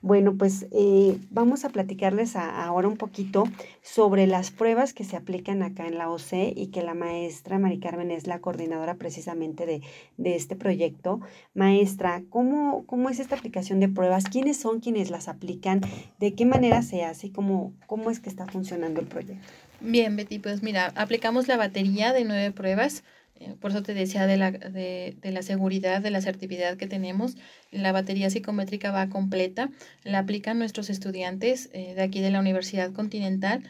[0.02, 3.44] Bueno, pues eh, vamos a platicarles ahora un poquito
[3.82, 7.78] sobre las pruebas que se aplican acá en la OC y que la maestra Mari
[7.78, 9.80] Carmen es la coordinadora precisamente de,
[10.34, 11.20] este proyecto.
[11.54, 14.24] Maestra, ¿cómo, ¿cómo, es esta aplicación de pruebas?
[14.24, 15.80] ¿Quiénes son quienes las aplican?
[16.18, 17.30] ¿De qué manera se hace?
[17.30, 19.46] ¿Cómo, cómo es que está funcionando el proyecto?
[19.80, 23.04] Bien, Betty, pues mira, aplicamos la batería de nueve pruebas
[23.60, 27.36] por eso te decía de la, de, de, la seguridad, de la asertividad que tenemos.
[27.70, 29.70] La batería psicométrica va completa,
[30.04, 33.62] la aplican nuestros estudiantes eh, de aquí de la Universidad Continental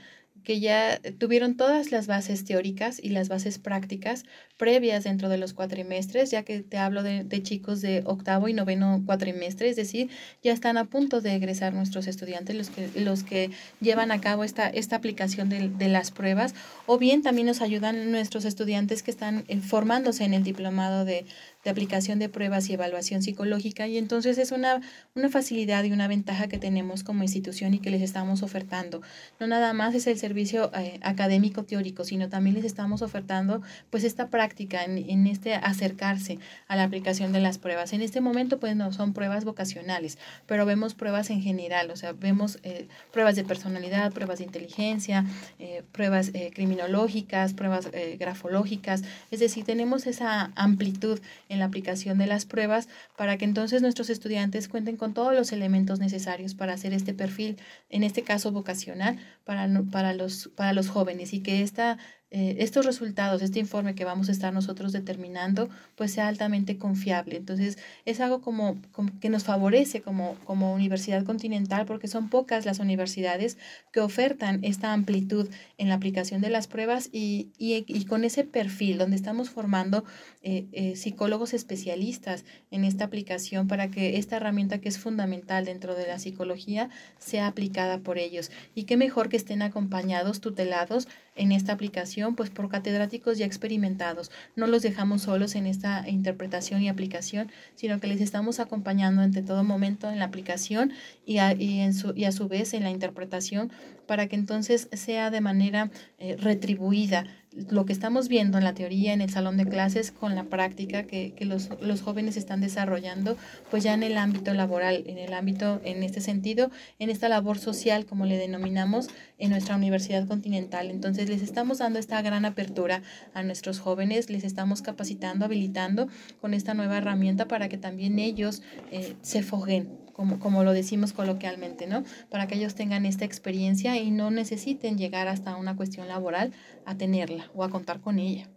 [0.43, 4.25] que ya tuvieron todas las bases teóricas y las bases prácticas
[4.57, 9.03] previas dentro de los cuatrimestres, ya que te hablo de, chicos de octavo y noveno
[9.07, 10.11] cuatrimestre, es decir,
[10.43, 14.45] ya están a punto de egresar nuestros estudiantes, los que, los que llevan a cabo
[14.45, 16.55] esta, esta aplicación de, de las pruebas,
[16.87, 21.25] o bien también nos ayudan nuestros estudiantes que están eh, formándose en el diplomado de,
[21.65, 24.81] de aplicación de pruebas y evaluación psicológica y entonces es una,
[25.15, 29.01] una facilidad y una ventaja que tenemos como institución y que les estamos ofertando.
[29.39, 34.03] No nada más es el servicio eh, académico teórico, sino también les estamos ofertando pues
[34.05, 37.93] esta práctica en, en, este acercarse a la aplicación de las pruebas.
[37.93, 42.13] En este momento pues no son pruebas vocacionales, pero vemos pruebas en general, o sea,
[42.13, 45.25] vemos eh, pruebas de personalidad, pruebas de inteligencia,
[45.59, 47.89] eh, pruebas criminológicas, pruebas
[48.19, 51.21] grafológicas, es decir, tenemos esa amplitud
[51.53, 55.53] en la aplicación de las pruebas para que entonces nuestros estudiantes cuenten con todos los
[55.53, 57.59] elementos necesarios para hacer este perfil,
[57.91, 61.99] en este caso vocacional, para, para, los, para los jóvenes y que esta
[62.35, 67.37] eh, estos resultados, este informe que vamos a estar nosotros determinando, pues sea altamente confiable.
[67.37, 67.77] Entonces,
[68.07, 68.81] es algo como,
[69.21, 73.59] que nos favorece como, como universidad continental porque son pocas las universidades
[73.93, 78.45] que ofertan esta amplitud en la aplicación de las pruebas y, y, y con ese
[78.45, 80.03] perfil donde estamos formando
[80.45, 85.95] eh, eh, psicólogos especialistas en esta aplicación para que esta herramienta que es fundamental dentro
[85.95, 88.51] de la psicología sea aplicada por ellos.
[88.75, 94.31] Y qué mejor que estén acompañados, tutelados en esta aplicación, pues por catedráticos ya experimentados.
[94.57, 99.33] No los dejamos solos en esta interpretación y aplicación, sino que les estamos acompañando en
[99.45, 100.93] todo momento en la aplicación
[101.25, 103.71] y a, y en su, y a su vez en la interpretación
[104.07, 107.27] para que entonces sea de manera eh, retribuida
[107.69, 111.05] lo que estamos viendo en la teoría, en el salón de clases, con la práctica
[111.05, 113.37] que, que los, los, jóvenes están desarrollando,
[113.71, 117.59] pues ya en el ámbito laboral, en el ámbito, en este sentido, en esta labor
[117.59, 120.91] social, como le denominamos, en nuestra Universidad Continental.
[120.91, 123.03] Entonces, les estamos dando esta gran apertura
[123.35, 126.09] a nuestros jóvenes, les estamos capacitando, habilitando
[126.41, 131.13] con esta nueva herramienta para que también ellos eh, se foguen como, como lo decimos
[131.13, 132.05] coloquialmente, ¿no?
[132.31, 136.53] Para que ellos tengan esta experiencia y no necesiten llegar hasta una cuestión laboral
[136.87, 138.49] a tenerla o a contar con ella.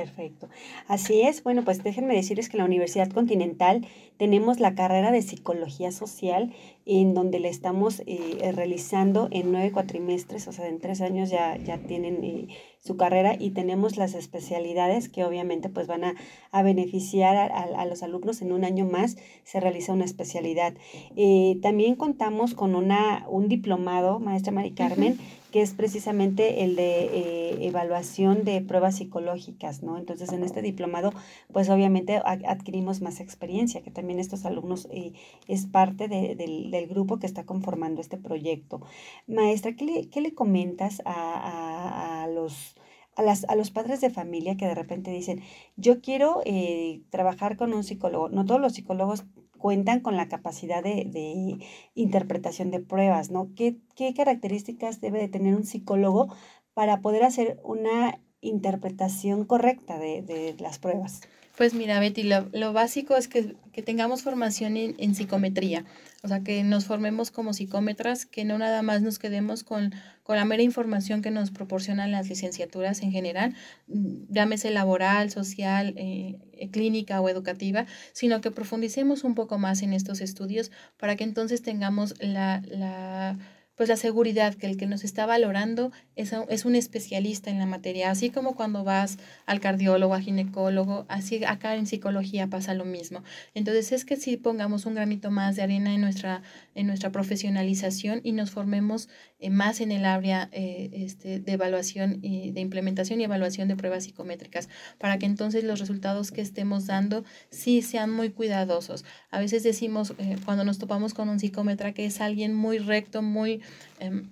[0.00, 0.48] Perfecto.
[0.88, 1.42] Así es.
[1.42, 3.86] Bueno, pues déjenme decirles que en la Universidad Continental
[4.16, 6.52] tenemos la carrera de Psicología Social,
[6.86, 11.56] en donde la estamos eh, realizando en nueve cuatrimestres, o sea, en tres años ya,
[11.56, 12.48] ya tienen eh,
[12.80, 16.14] su carrera y tenemos las especialidades que obviamente pues van a,
[16.50, 18.42] a beneficiar a, a, los alumnos.
[18.42, 20.74] En un año más se realiza una especialidad.
[21.16, 25.18] Eh, también contamos con una, un diplomado, maestra Mari Carmen,
[25.50, 29.98] que es precisamente el de eh, evaluación de pruebas psicológicas, ¿no?
[29.98, 31.12] Entonces, en este diplomado,
[31.52, 35.12] pues obviamente adquirimos más experiencia, que también estos alumnos eh,
[35.48, 38.80] es parte de, del, del, grupo que está conformando este proyecto.
[39.26, 42.76] Maestra, ¿qué le, qué le comentas a, a, los...
[43.16, 45.42] A, las, a, los padres de familia que de repente dicen,
[45.76, 48.28] yo quiero eh, trabajar con un psicólogo.
[48.28, 49.24] No todos los psicólogos
[49.60, 51.58] cuentan con la capacidad de, de
[51.94, 53.50] interpretación de pruebas, ¿no?
[53.54, 56.34] ¿Qué, ¿Qué, características debe de tener un psicólogo
[56.74, 61.20] para poder hacer una interpretación correcta de, de las pruebas?
[61.60, 65.84] Pues mira, Betty, lo, lo básico es que, que tengamos formación en, en, psicometría,
[66.22, 69.92] o sea, que nos formemos como psicómetras, que no nada más nos quedemos con,
[70.22, 73.54] con la mera información que nos proporcionan las licenciaturas en general,
[73.86, 76.38] llámese laboral, social, eh,
[76.72, 77.84] clínica o educativa,
[78.14, 83.36] sino que profundicemos un poco más en estos estudios para que entonces tengamos la, la
[83.80, 87.64] pues la seguridad que el que nos está valorando es, es un especialista en la
[87.64, 89.16] materia, así como cuando vas
[89.46, 93.24] al cardiólogo, al ginecólogo, así acá en psicología pasa lo mismo.
[93.54, 96.42] Entonces es que si pongamos un granito más de arena en nuestra,
[96.74, 99.08] en nuestra profesionalización y nos formemos
[99.38, 104.04] eh, más en el área eh, este, de evaluación de implementación y evaluación de pruebas
[104.04, 104.68] psicométricas,
[104.98, 109.06] para que entonces los resultados que estemos dando sí sean muy cuidadosos.
[109.30, 113.22] A veces decimos, eh, cuando nos topamos con un psicómetra, que es alguien muy recto,
[113.22, 113.62] muy
[113.98, 114.22] eh,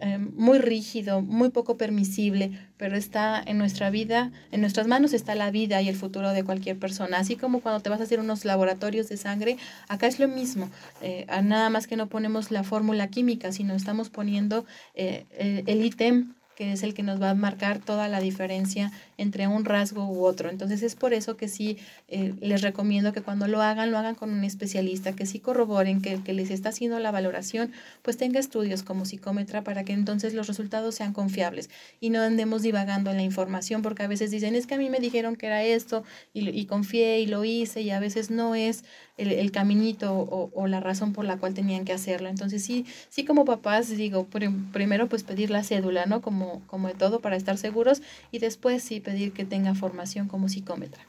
[0.00, 5.34] eh, muy rígido, muy poco permisible, pero está en nuestra vida, en nuestras manos está
[5.34, 7.18] la vida y el futuro de cualquier persona.
[7.18, 9.56] Así como cuando te vas a hacer unos laboratorios de sangre,
[9.88, 10.70] acá es lo mismo.
[11.02, 14.64] Eh, nada más que no ponemos la fórmula química, sino estamos poniendo
[14.94, 18.90] eh, el, el ítem que es el que nos va a marcar toda la diferencia
[19.18, 20.48] entre un rasgo u otro.
[20.48, 21.76] Entonces es por eso que sí
[22.08, 26.00] eh, les recomiendo que cuando lo hagan, lo hagan con un especialista, que sí corroboren
[26.00, 29.92] que el que les está haciendo la valoración, pues tenga estudios como psicómetra para que
[29.92, 31.68] entonces los resultados sean confiables
[32.00, 34.88] y no andemos divagando en la información, porque a veces dicen, es que a mí
[34.88, 38.54] me dijeron que era esto y, y confié y lo hice y a veces no
[38.54, 38.84] es
[39.18, 42.28] el, el caminito o, o, la razón por la cual tenían que hacerlo.
[42.28, 46.22] Entonces sí, sí como papás digo, prim primero pues pedir la cédula, ¿no?
[46.22, 48.00] Como, como de todo para estar seguros
[48.30, 51.02] y después sí pedir que tenga formación como psicómetra.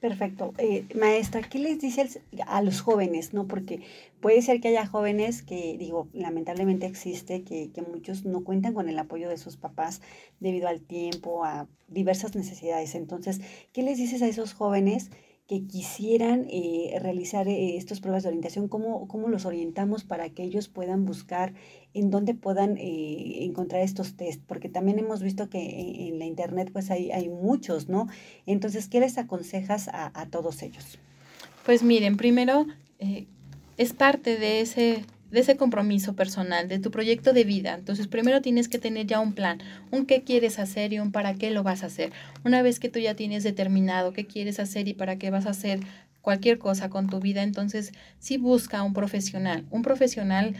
[0.00, 0.52] Perfecto.
[0.58, 2.06] Eh, maestra, ¿qué les dice
[2.46, 3.32] a los jóvenes?
[3.32, 3.80] no Porque
[4.20, 8.90] puede ser que haya jóvenes que, digo, lamentablemente existe, que, que muchos no cuentan con
[8.90, 10.02] el apoyo de sus papás
[10.40, 12.94] debido al tiempo, a diversas necesidades.
[12.94, 13.40] Entonces,
[13.72, 15.10] ¿qué les dices a esos jóvenes
[15.48, 20.42] que quisieran eh, realizar eh, estas pruebas de orientación, ¿cómo, ¿cómo, los orientamos para que
[20.42, 21.54] ellos puedan buscar
[21.94, 24.42] en dónde puedan eh, encontrar estos test?
[24.46, 28.08] Porque también hemos visto que en, en la internet pues hay, hay, muchos, ¿no?
[28.44, 30.98] Entonces, ¿qué les aconsejas a, a todos ellos?
[31.64, 32.66] Pues miren, primero
[32.98, 33.26] eh,
[33.78, 37.74] es parte de ese de ese compromiso personal, de tu proyecto de vida.
[37.74, 39.58] Entonces, primero tienes que tener ya un plan,
[39.90, 42.12] un qué quieres hacer y un para qué lo vas a hacer.
[42.44, 45.50] Una vez que tú ya tienes determinado qué quieres hacer y para qué vas a
[45.50, 45.80] hacer
[46.22, 50.54] cualquier cosa con tu vida, entonces sí busca un profesional, un profesional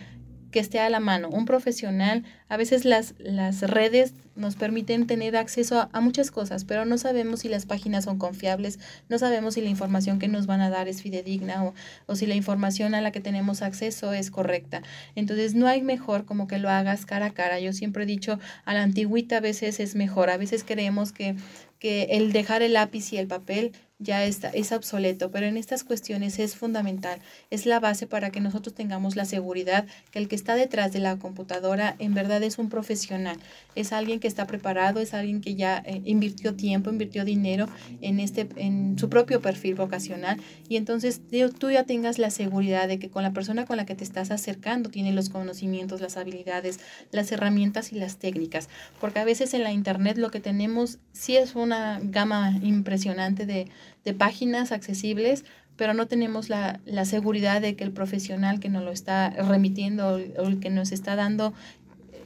[0.51, 2.25] que esté a la mano, un profesional.
[2.49, 7.41] A veces las, las redes nos permiten tener acceso a, muchas cosas, pero no sabemos
[7.41, 8.79] si las páginas son confiables,
[9.09, 11.75] no sabemos si la información que nos van a dar es fidedigna o,
[12.07, 14.83] o si la información a la que tenemos acceso es correcta.
[15.17, 17.61] Entonces no hay mejor como que lo hagas cara a cara.
[17.61, 21.35] Yo siempre he dicho, a la antigüita a veces es mejor, a veces creemos que,
[21.79, 25.83] que el dejar el lápiz y el papel ya está, es obsoleto, pero en estas
[25.83, 27.21] cuestiones es fundamental,
[27.51, 31.01] es la base para que nosotros tengamos la seguridad que el que está detrás de
[31.01, 33.39] la computadora en verdad es un profesional,
[33.75, 37.69] es alguien que está preparado, es alguien que ya eh, invirtió tiempo, invirtió dinero
[38.01, 41.21] en, este, en su propio perfil vocacional y entonces
[41.59, 44.31] tú ya tengas la seguridad de que con la persona con la que te estás
[44.31, 46.79] acercando tiene los conocimientos, las habilidades,
[47.11, 48.69] las herramientas y las técnicas,
[49.01, 53.67] porque a veces en la internet lo que tenemos sí es una gama impresionante de
[54.09, 55.45] de páginas accesibles,
[55.77, 60.15] pero no tenemos la, la, seguridad de que el profesional que nos lo está remitiendo
[60.15, 61.53] o el que nos está dando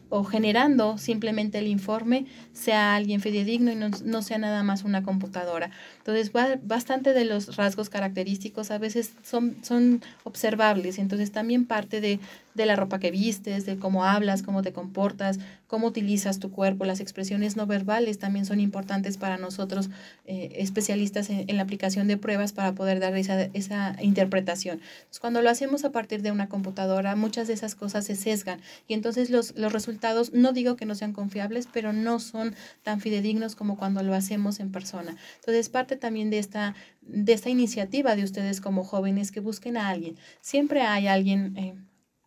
[0.08, 5.02] o generando simplemente el informe sea alguien fidedigno y no, no, sea nada más una
[5.02, 5.70] computadora.
[6.04, 6.32] Entonces,
[6.64, 12.18] bastante de los rasgos característicos a veces son, son observables, entonces también parte de,
[12.54, 15.38] de la ropa que vistes, de cómo hablas, cómo te comportas,
[15.68, 19.88] cómo utilizas tu cuerpo, las expresiones no verbales también son importantes para nosotros,
[20.26, 24.80] eh, especialistas en, la aplicación de pruebas, para poder dar esa, esa interpretación.
[25.20, 28.94] cuando lo hacemos a partir de una computadora, muchas de esas cosas se sesgan y
[28.94, 33.56] entonces los, los resultados, no digo que no sean confiables, pero no son tan fidedignos
[33.56, 35.16] como cuando lo hacemos en persona.
[35.36, 39.88] Entonces, parte también de esta, de esta iniciativa de ustedes como jóvenes que busquen a
[39.88, 40.16] alguien.
[40.40, 41.56] Siempre hay alguien...
[41.56, 41.74] Eh,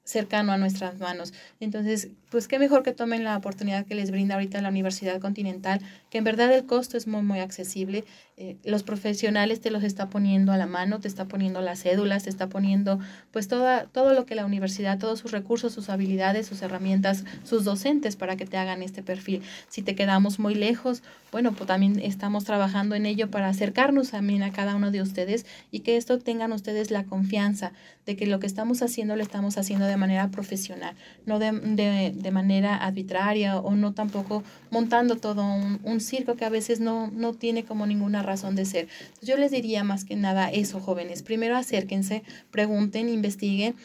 [0.05, 1.33] cercano a nuestras manos.
[1.59, 5.79] Entonces, pues qué mejor que tomen la oportunidad que les brinda ahorita la Universidad Continental,
[6.09, 8.03] que en verdad el costo es muy, muy accesible.
[8.35, 12.23] Eh, los profesionales te los está poniendo a la mano, te está poniendo las cédulas,
[12.23, 12.99] te está poniendo
[13.31, 17.63] pues toda, todo lo que la universidad, todos sus recursos, sus habilidades, sus herramientas, sus
[17.63, 19.41] docentes para que te hagan este perfil.
[19.69, 24.43] Si te quedamos muy lejos, bueno, pues también estamos trabajando en ello para acercarnos también
[24.43, 27.71] a cada uno de ustedes y que esto tengan ustedes la confianza
[28.05, 32.13] de que lo que estamos haciendo lo estamos haciendo de manera profesional, no de, de,
[32.13, 37.09] de manera arbitraria o no tampoco montando todo un, un, circo que a veces no,
[37.11, 38.87] no tiene como ninguna razón de ser.
[39.21, 41.23] yo les diría más que nada eso, jóvenes.
[41.23, 43.75] Primero acérquense, pregunten, investiguen,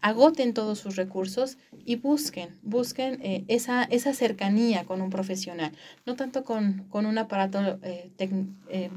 [0.00, 5.72] agoten todos sus recursos y busquen, busquen eh, esa, esa cercanía con un profesional,
[6.06, 8.90] no tanto con, con un aparato eh, eh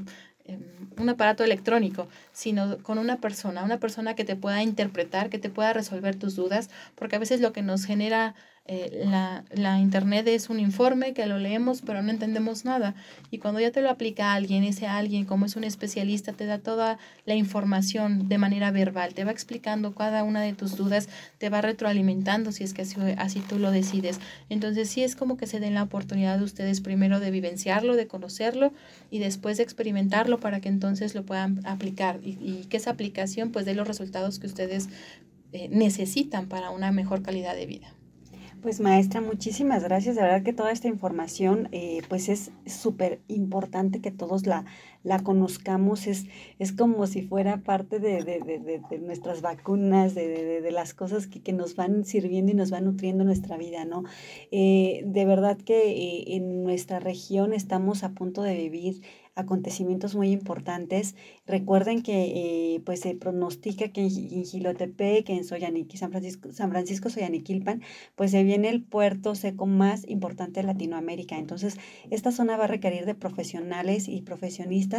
[0.46, 0.60] Em,
[0.98, 5.48] un aparato electrónico, sino con una persona, una persona que te pueda interpretar, que te
[5.48, 8.34] pueda resolver tus dudas, porque a veces lo que nos genera
[8.66, 12.94] eh, la, la, internet es un informe que lo leemos pero no entendemos nada
[13.30, 16.58] y cuando ya te lo aplica alguien, ese alguien como es un especialista te da
[16.58, 21.50] toda la información de manera verbal, te va explicando cada una de tus dudas, te
[21.50, 24.18] va retroalimentando si es que así, así tú lo decides.
[24.48, 28.06] Entonces sí es como que se den la oportunidad de ustedes primero de vivenciarlo, de
[28.06, 28.72] conocerlo
[29.10, 33.50] y después de experimentarlo para que entonces lo puedan aplicar y, y que esa aplicación
[33.50, 34.88] pues dé los resultados que ustedes
[35.52, 37.93] eh, necesitan para una mejor calidad de vida.
[38.64, 40.16] Pues maestra, muchísimas gracias.
[40.16, 44.64] De verdad que toda esta información eh, pues es súper importante que todos la,
[45.04, 46.08] la conozcamos.
[46.08, 46.26] Es,
[46.58, 51.40] es como si fuera parte de, de, de, de nuestras vacunas, de, las cosas que,
[51.40, 54.02] que, nos van sirviendo y nos van nutriendo nuestra vida, ¿no?
[54.50, 59.02] Eh, de verdad que eh, en nuestra región estamos a punto de vivir
[59.34, 61.16] acontecimientos muy importantes.
[61.46, 67.10] Recuerden que eh, pues se pronostica que en, Gilotepec, en Soyaniqui, San Francisco, San Francisco
[67.10, 67.82] Soyaniquilpan,
[68.14, 71.36] pues se viene el puerto seco más importante de Latinoamérica.
[71.38, 71.78] Entonces,
[72.10, 74.93] esta zona va a requerir de profesionales y profesionistas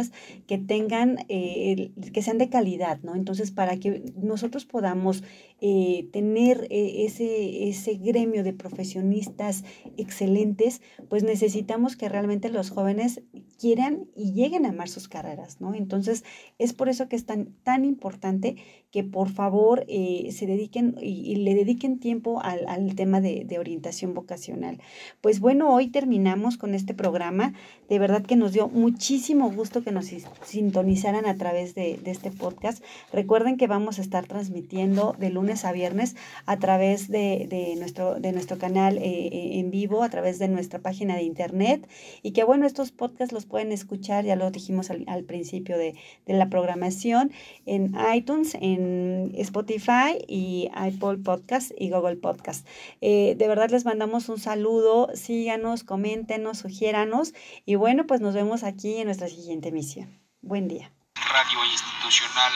[0.46, 3.14] que tengan, eh, que sean de calidad, ¿no?
[3.14, 5.22] Entonces, para que nosotros podamos
[5.60, 9.64] eh, tener ese, ese gremio de profesionistas
[9.96, 13.22] excelentes, pues necesitamos que realmente los jóvenes
[13.58, 15.74] quieran y lleguen a amar sus carreras, ¿no?
[15.74, 16.24] Entonces,
[16.58, 18.56] es por eso que es tan, tan importante
[18.96, 23.58] que por favor eh, se dediquen y, le dediquen tiempo al, al tema de, de,
[23.58, 24.78] orientación vocacional.
[25.20, 27.52] Pues bueno, hoy terminamos con este programa.
[27.90, 30.06] De verdad que nos dio muchísimo gusto que nos
[30.46, 32.82] sintonizaran a través de, de este podcast.
[33.12, 36.16] Recuerden que vamos a estar transmitiendo de lunes a viernes
[36.46, 40.48] a través de, de nuestro, de nuestro canal eh, eh, en vivo, a través de
[40.48, 41.86] nuestra página de internet
[42.22, 45.96] y que bueno, estos podcasts los pueden escuchar, ya lo dijimos al, al principio de,
[46.24, 47.30] de la programación,
[47.66, 48.56] en iTunes,
[48.86, 52.66] en Spotify y Apple Podcast y Google Podcast.
[53.00, 57.34] Eh, de verdad les mandamos un saludo, síganos, coméntenos, sugiéranos
[57.64, 60.20] y bueno, pues nos vemos aquí en nuestra siguiente emisión.
[60.40, 60.92] Buen día.
[61.14, 62.52] Radio Institucional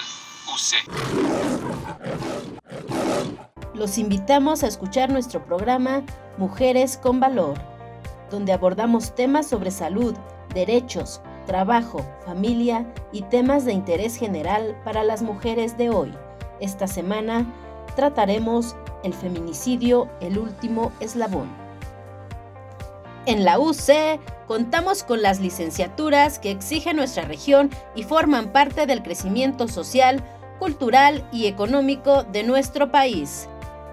[0.55, 1.01] UC.
[3.75, 6.05] Los invitamos a escuchar nuestro programa
[6.39, 7.59] Mujeres con Valor,
[8.31, 10.15] donde abordamos temas sobre salud,
[10.55, 16.13] derechos, trabajo, familia y temas de interés general para las mujeres de hoy.
[16.61, 17.45] Esta semana
[17.97, 21.49] trataremos el feminicidio, el último eslabón.
[23.27, 29.03] En la UC contamos con las licenciaturas que exige nuestra región y forman parte del
[29.03, 30.23] crecimiento social,
[30.61, 33.49] cultural y económico de nuestro país.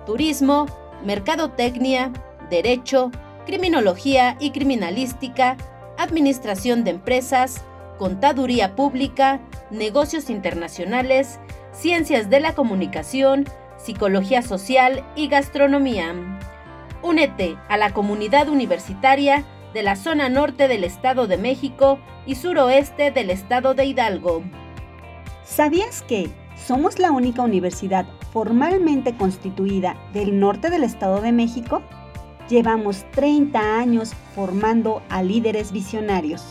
[0.05, 0.67] Turismo,
[1.03, 2.11] mercadotecnia,
[2.51, 3.09] derecho,
[3.47, 5.57] criminología y criminalística,
[5.97, 7.63] administración de empresas,
[7.97, 9.39] contaduría pública,
[9.71, 11.39] negocios internacionales,
[11.71, 13.45] ciencias de la comunicación,
[13.77, 16.15] psicología social y gastronomía.
[17.03, 19.43] Únete a la comunidad universitaria
[19.73, 24.43] de la zona norte del Estado de México y suroeste del Estado de Hidalgo.
[25.43, 31.81] ¿Sabías que somos la única universidad formalmente constituida del norte del Estado de México?
[32.49, 36.43] Llevamos 30 años formando a líderes visionarios.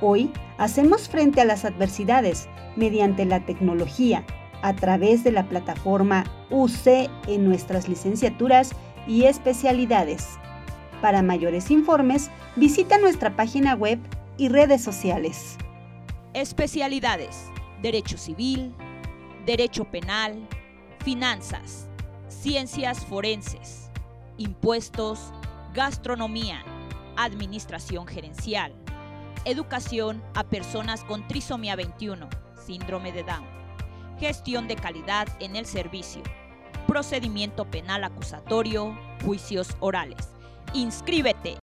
[0.00, 4.24] Hoy hacemos frente a las adversidades mediante la tecnología,
[4.62, 8.70] a través de la plataforma UC en nuestras licenciaturas
[9.08, 10.38] y especialidades.
[11.02, 13.98] Para mayores informes, visita nuestra página web
[14.38, 15.56] y redes sociales.
[16.34, 17.50] Especialidades.
[17.82, 18.72] Derecho Civil,
[19.44, 20.48] Derecho Penal,
[21.04, 21.88] Finanzas,
[22.28, 23.85] Ciencias Forenses,
[24.38, 25.32] Impuestos,
[25.72, 26.62] Gastronomía,
[27.16, 28.74] Administración Gerencial,
[29.44, 32.28] Educación a personas con trisomía 21,
[32.66, 33.46] síndrome de Down,
[34.18, 36.22] Gestión de calidad en el servicio,
[36.86, 40.34] Procedimiento penal acusatorio, Juicios orales.
[40.74, 41.54] Inscríbete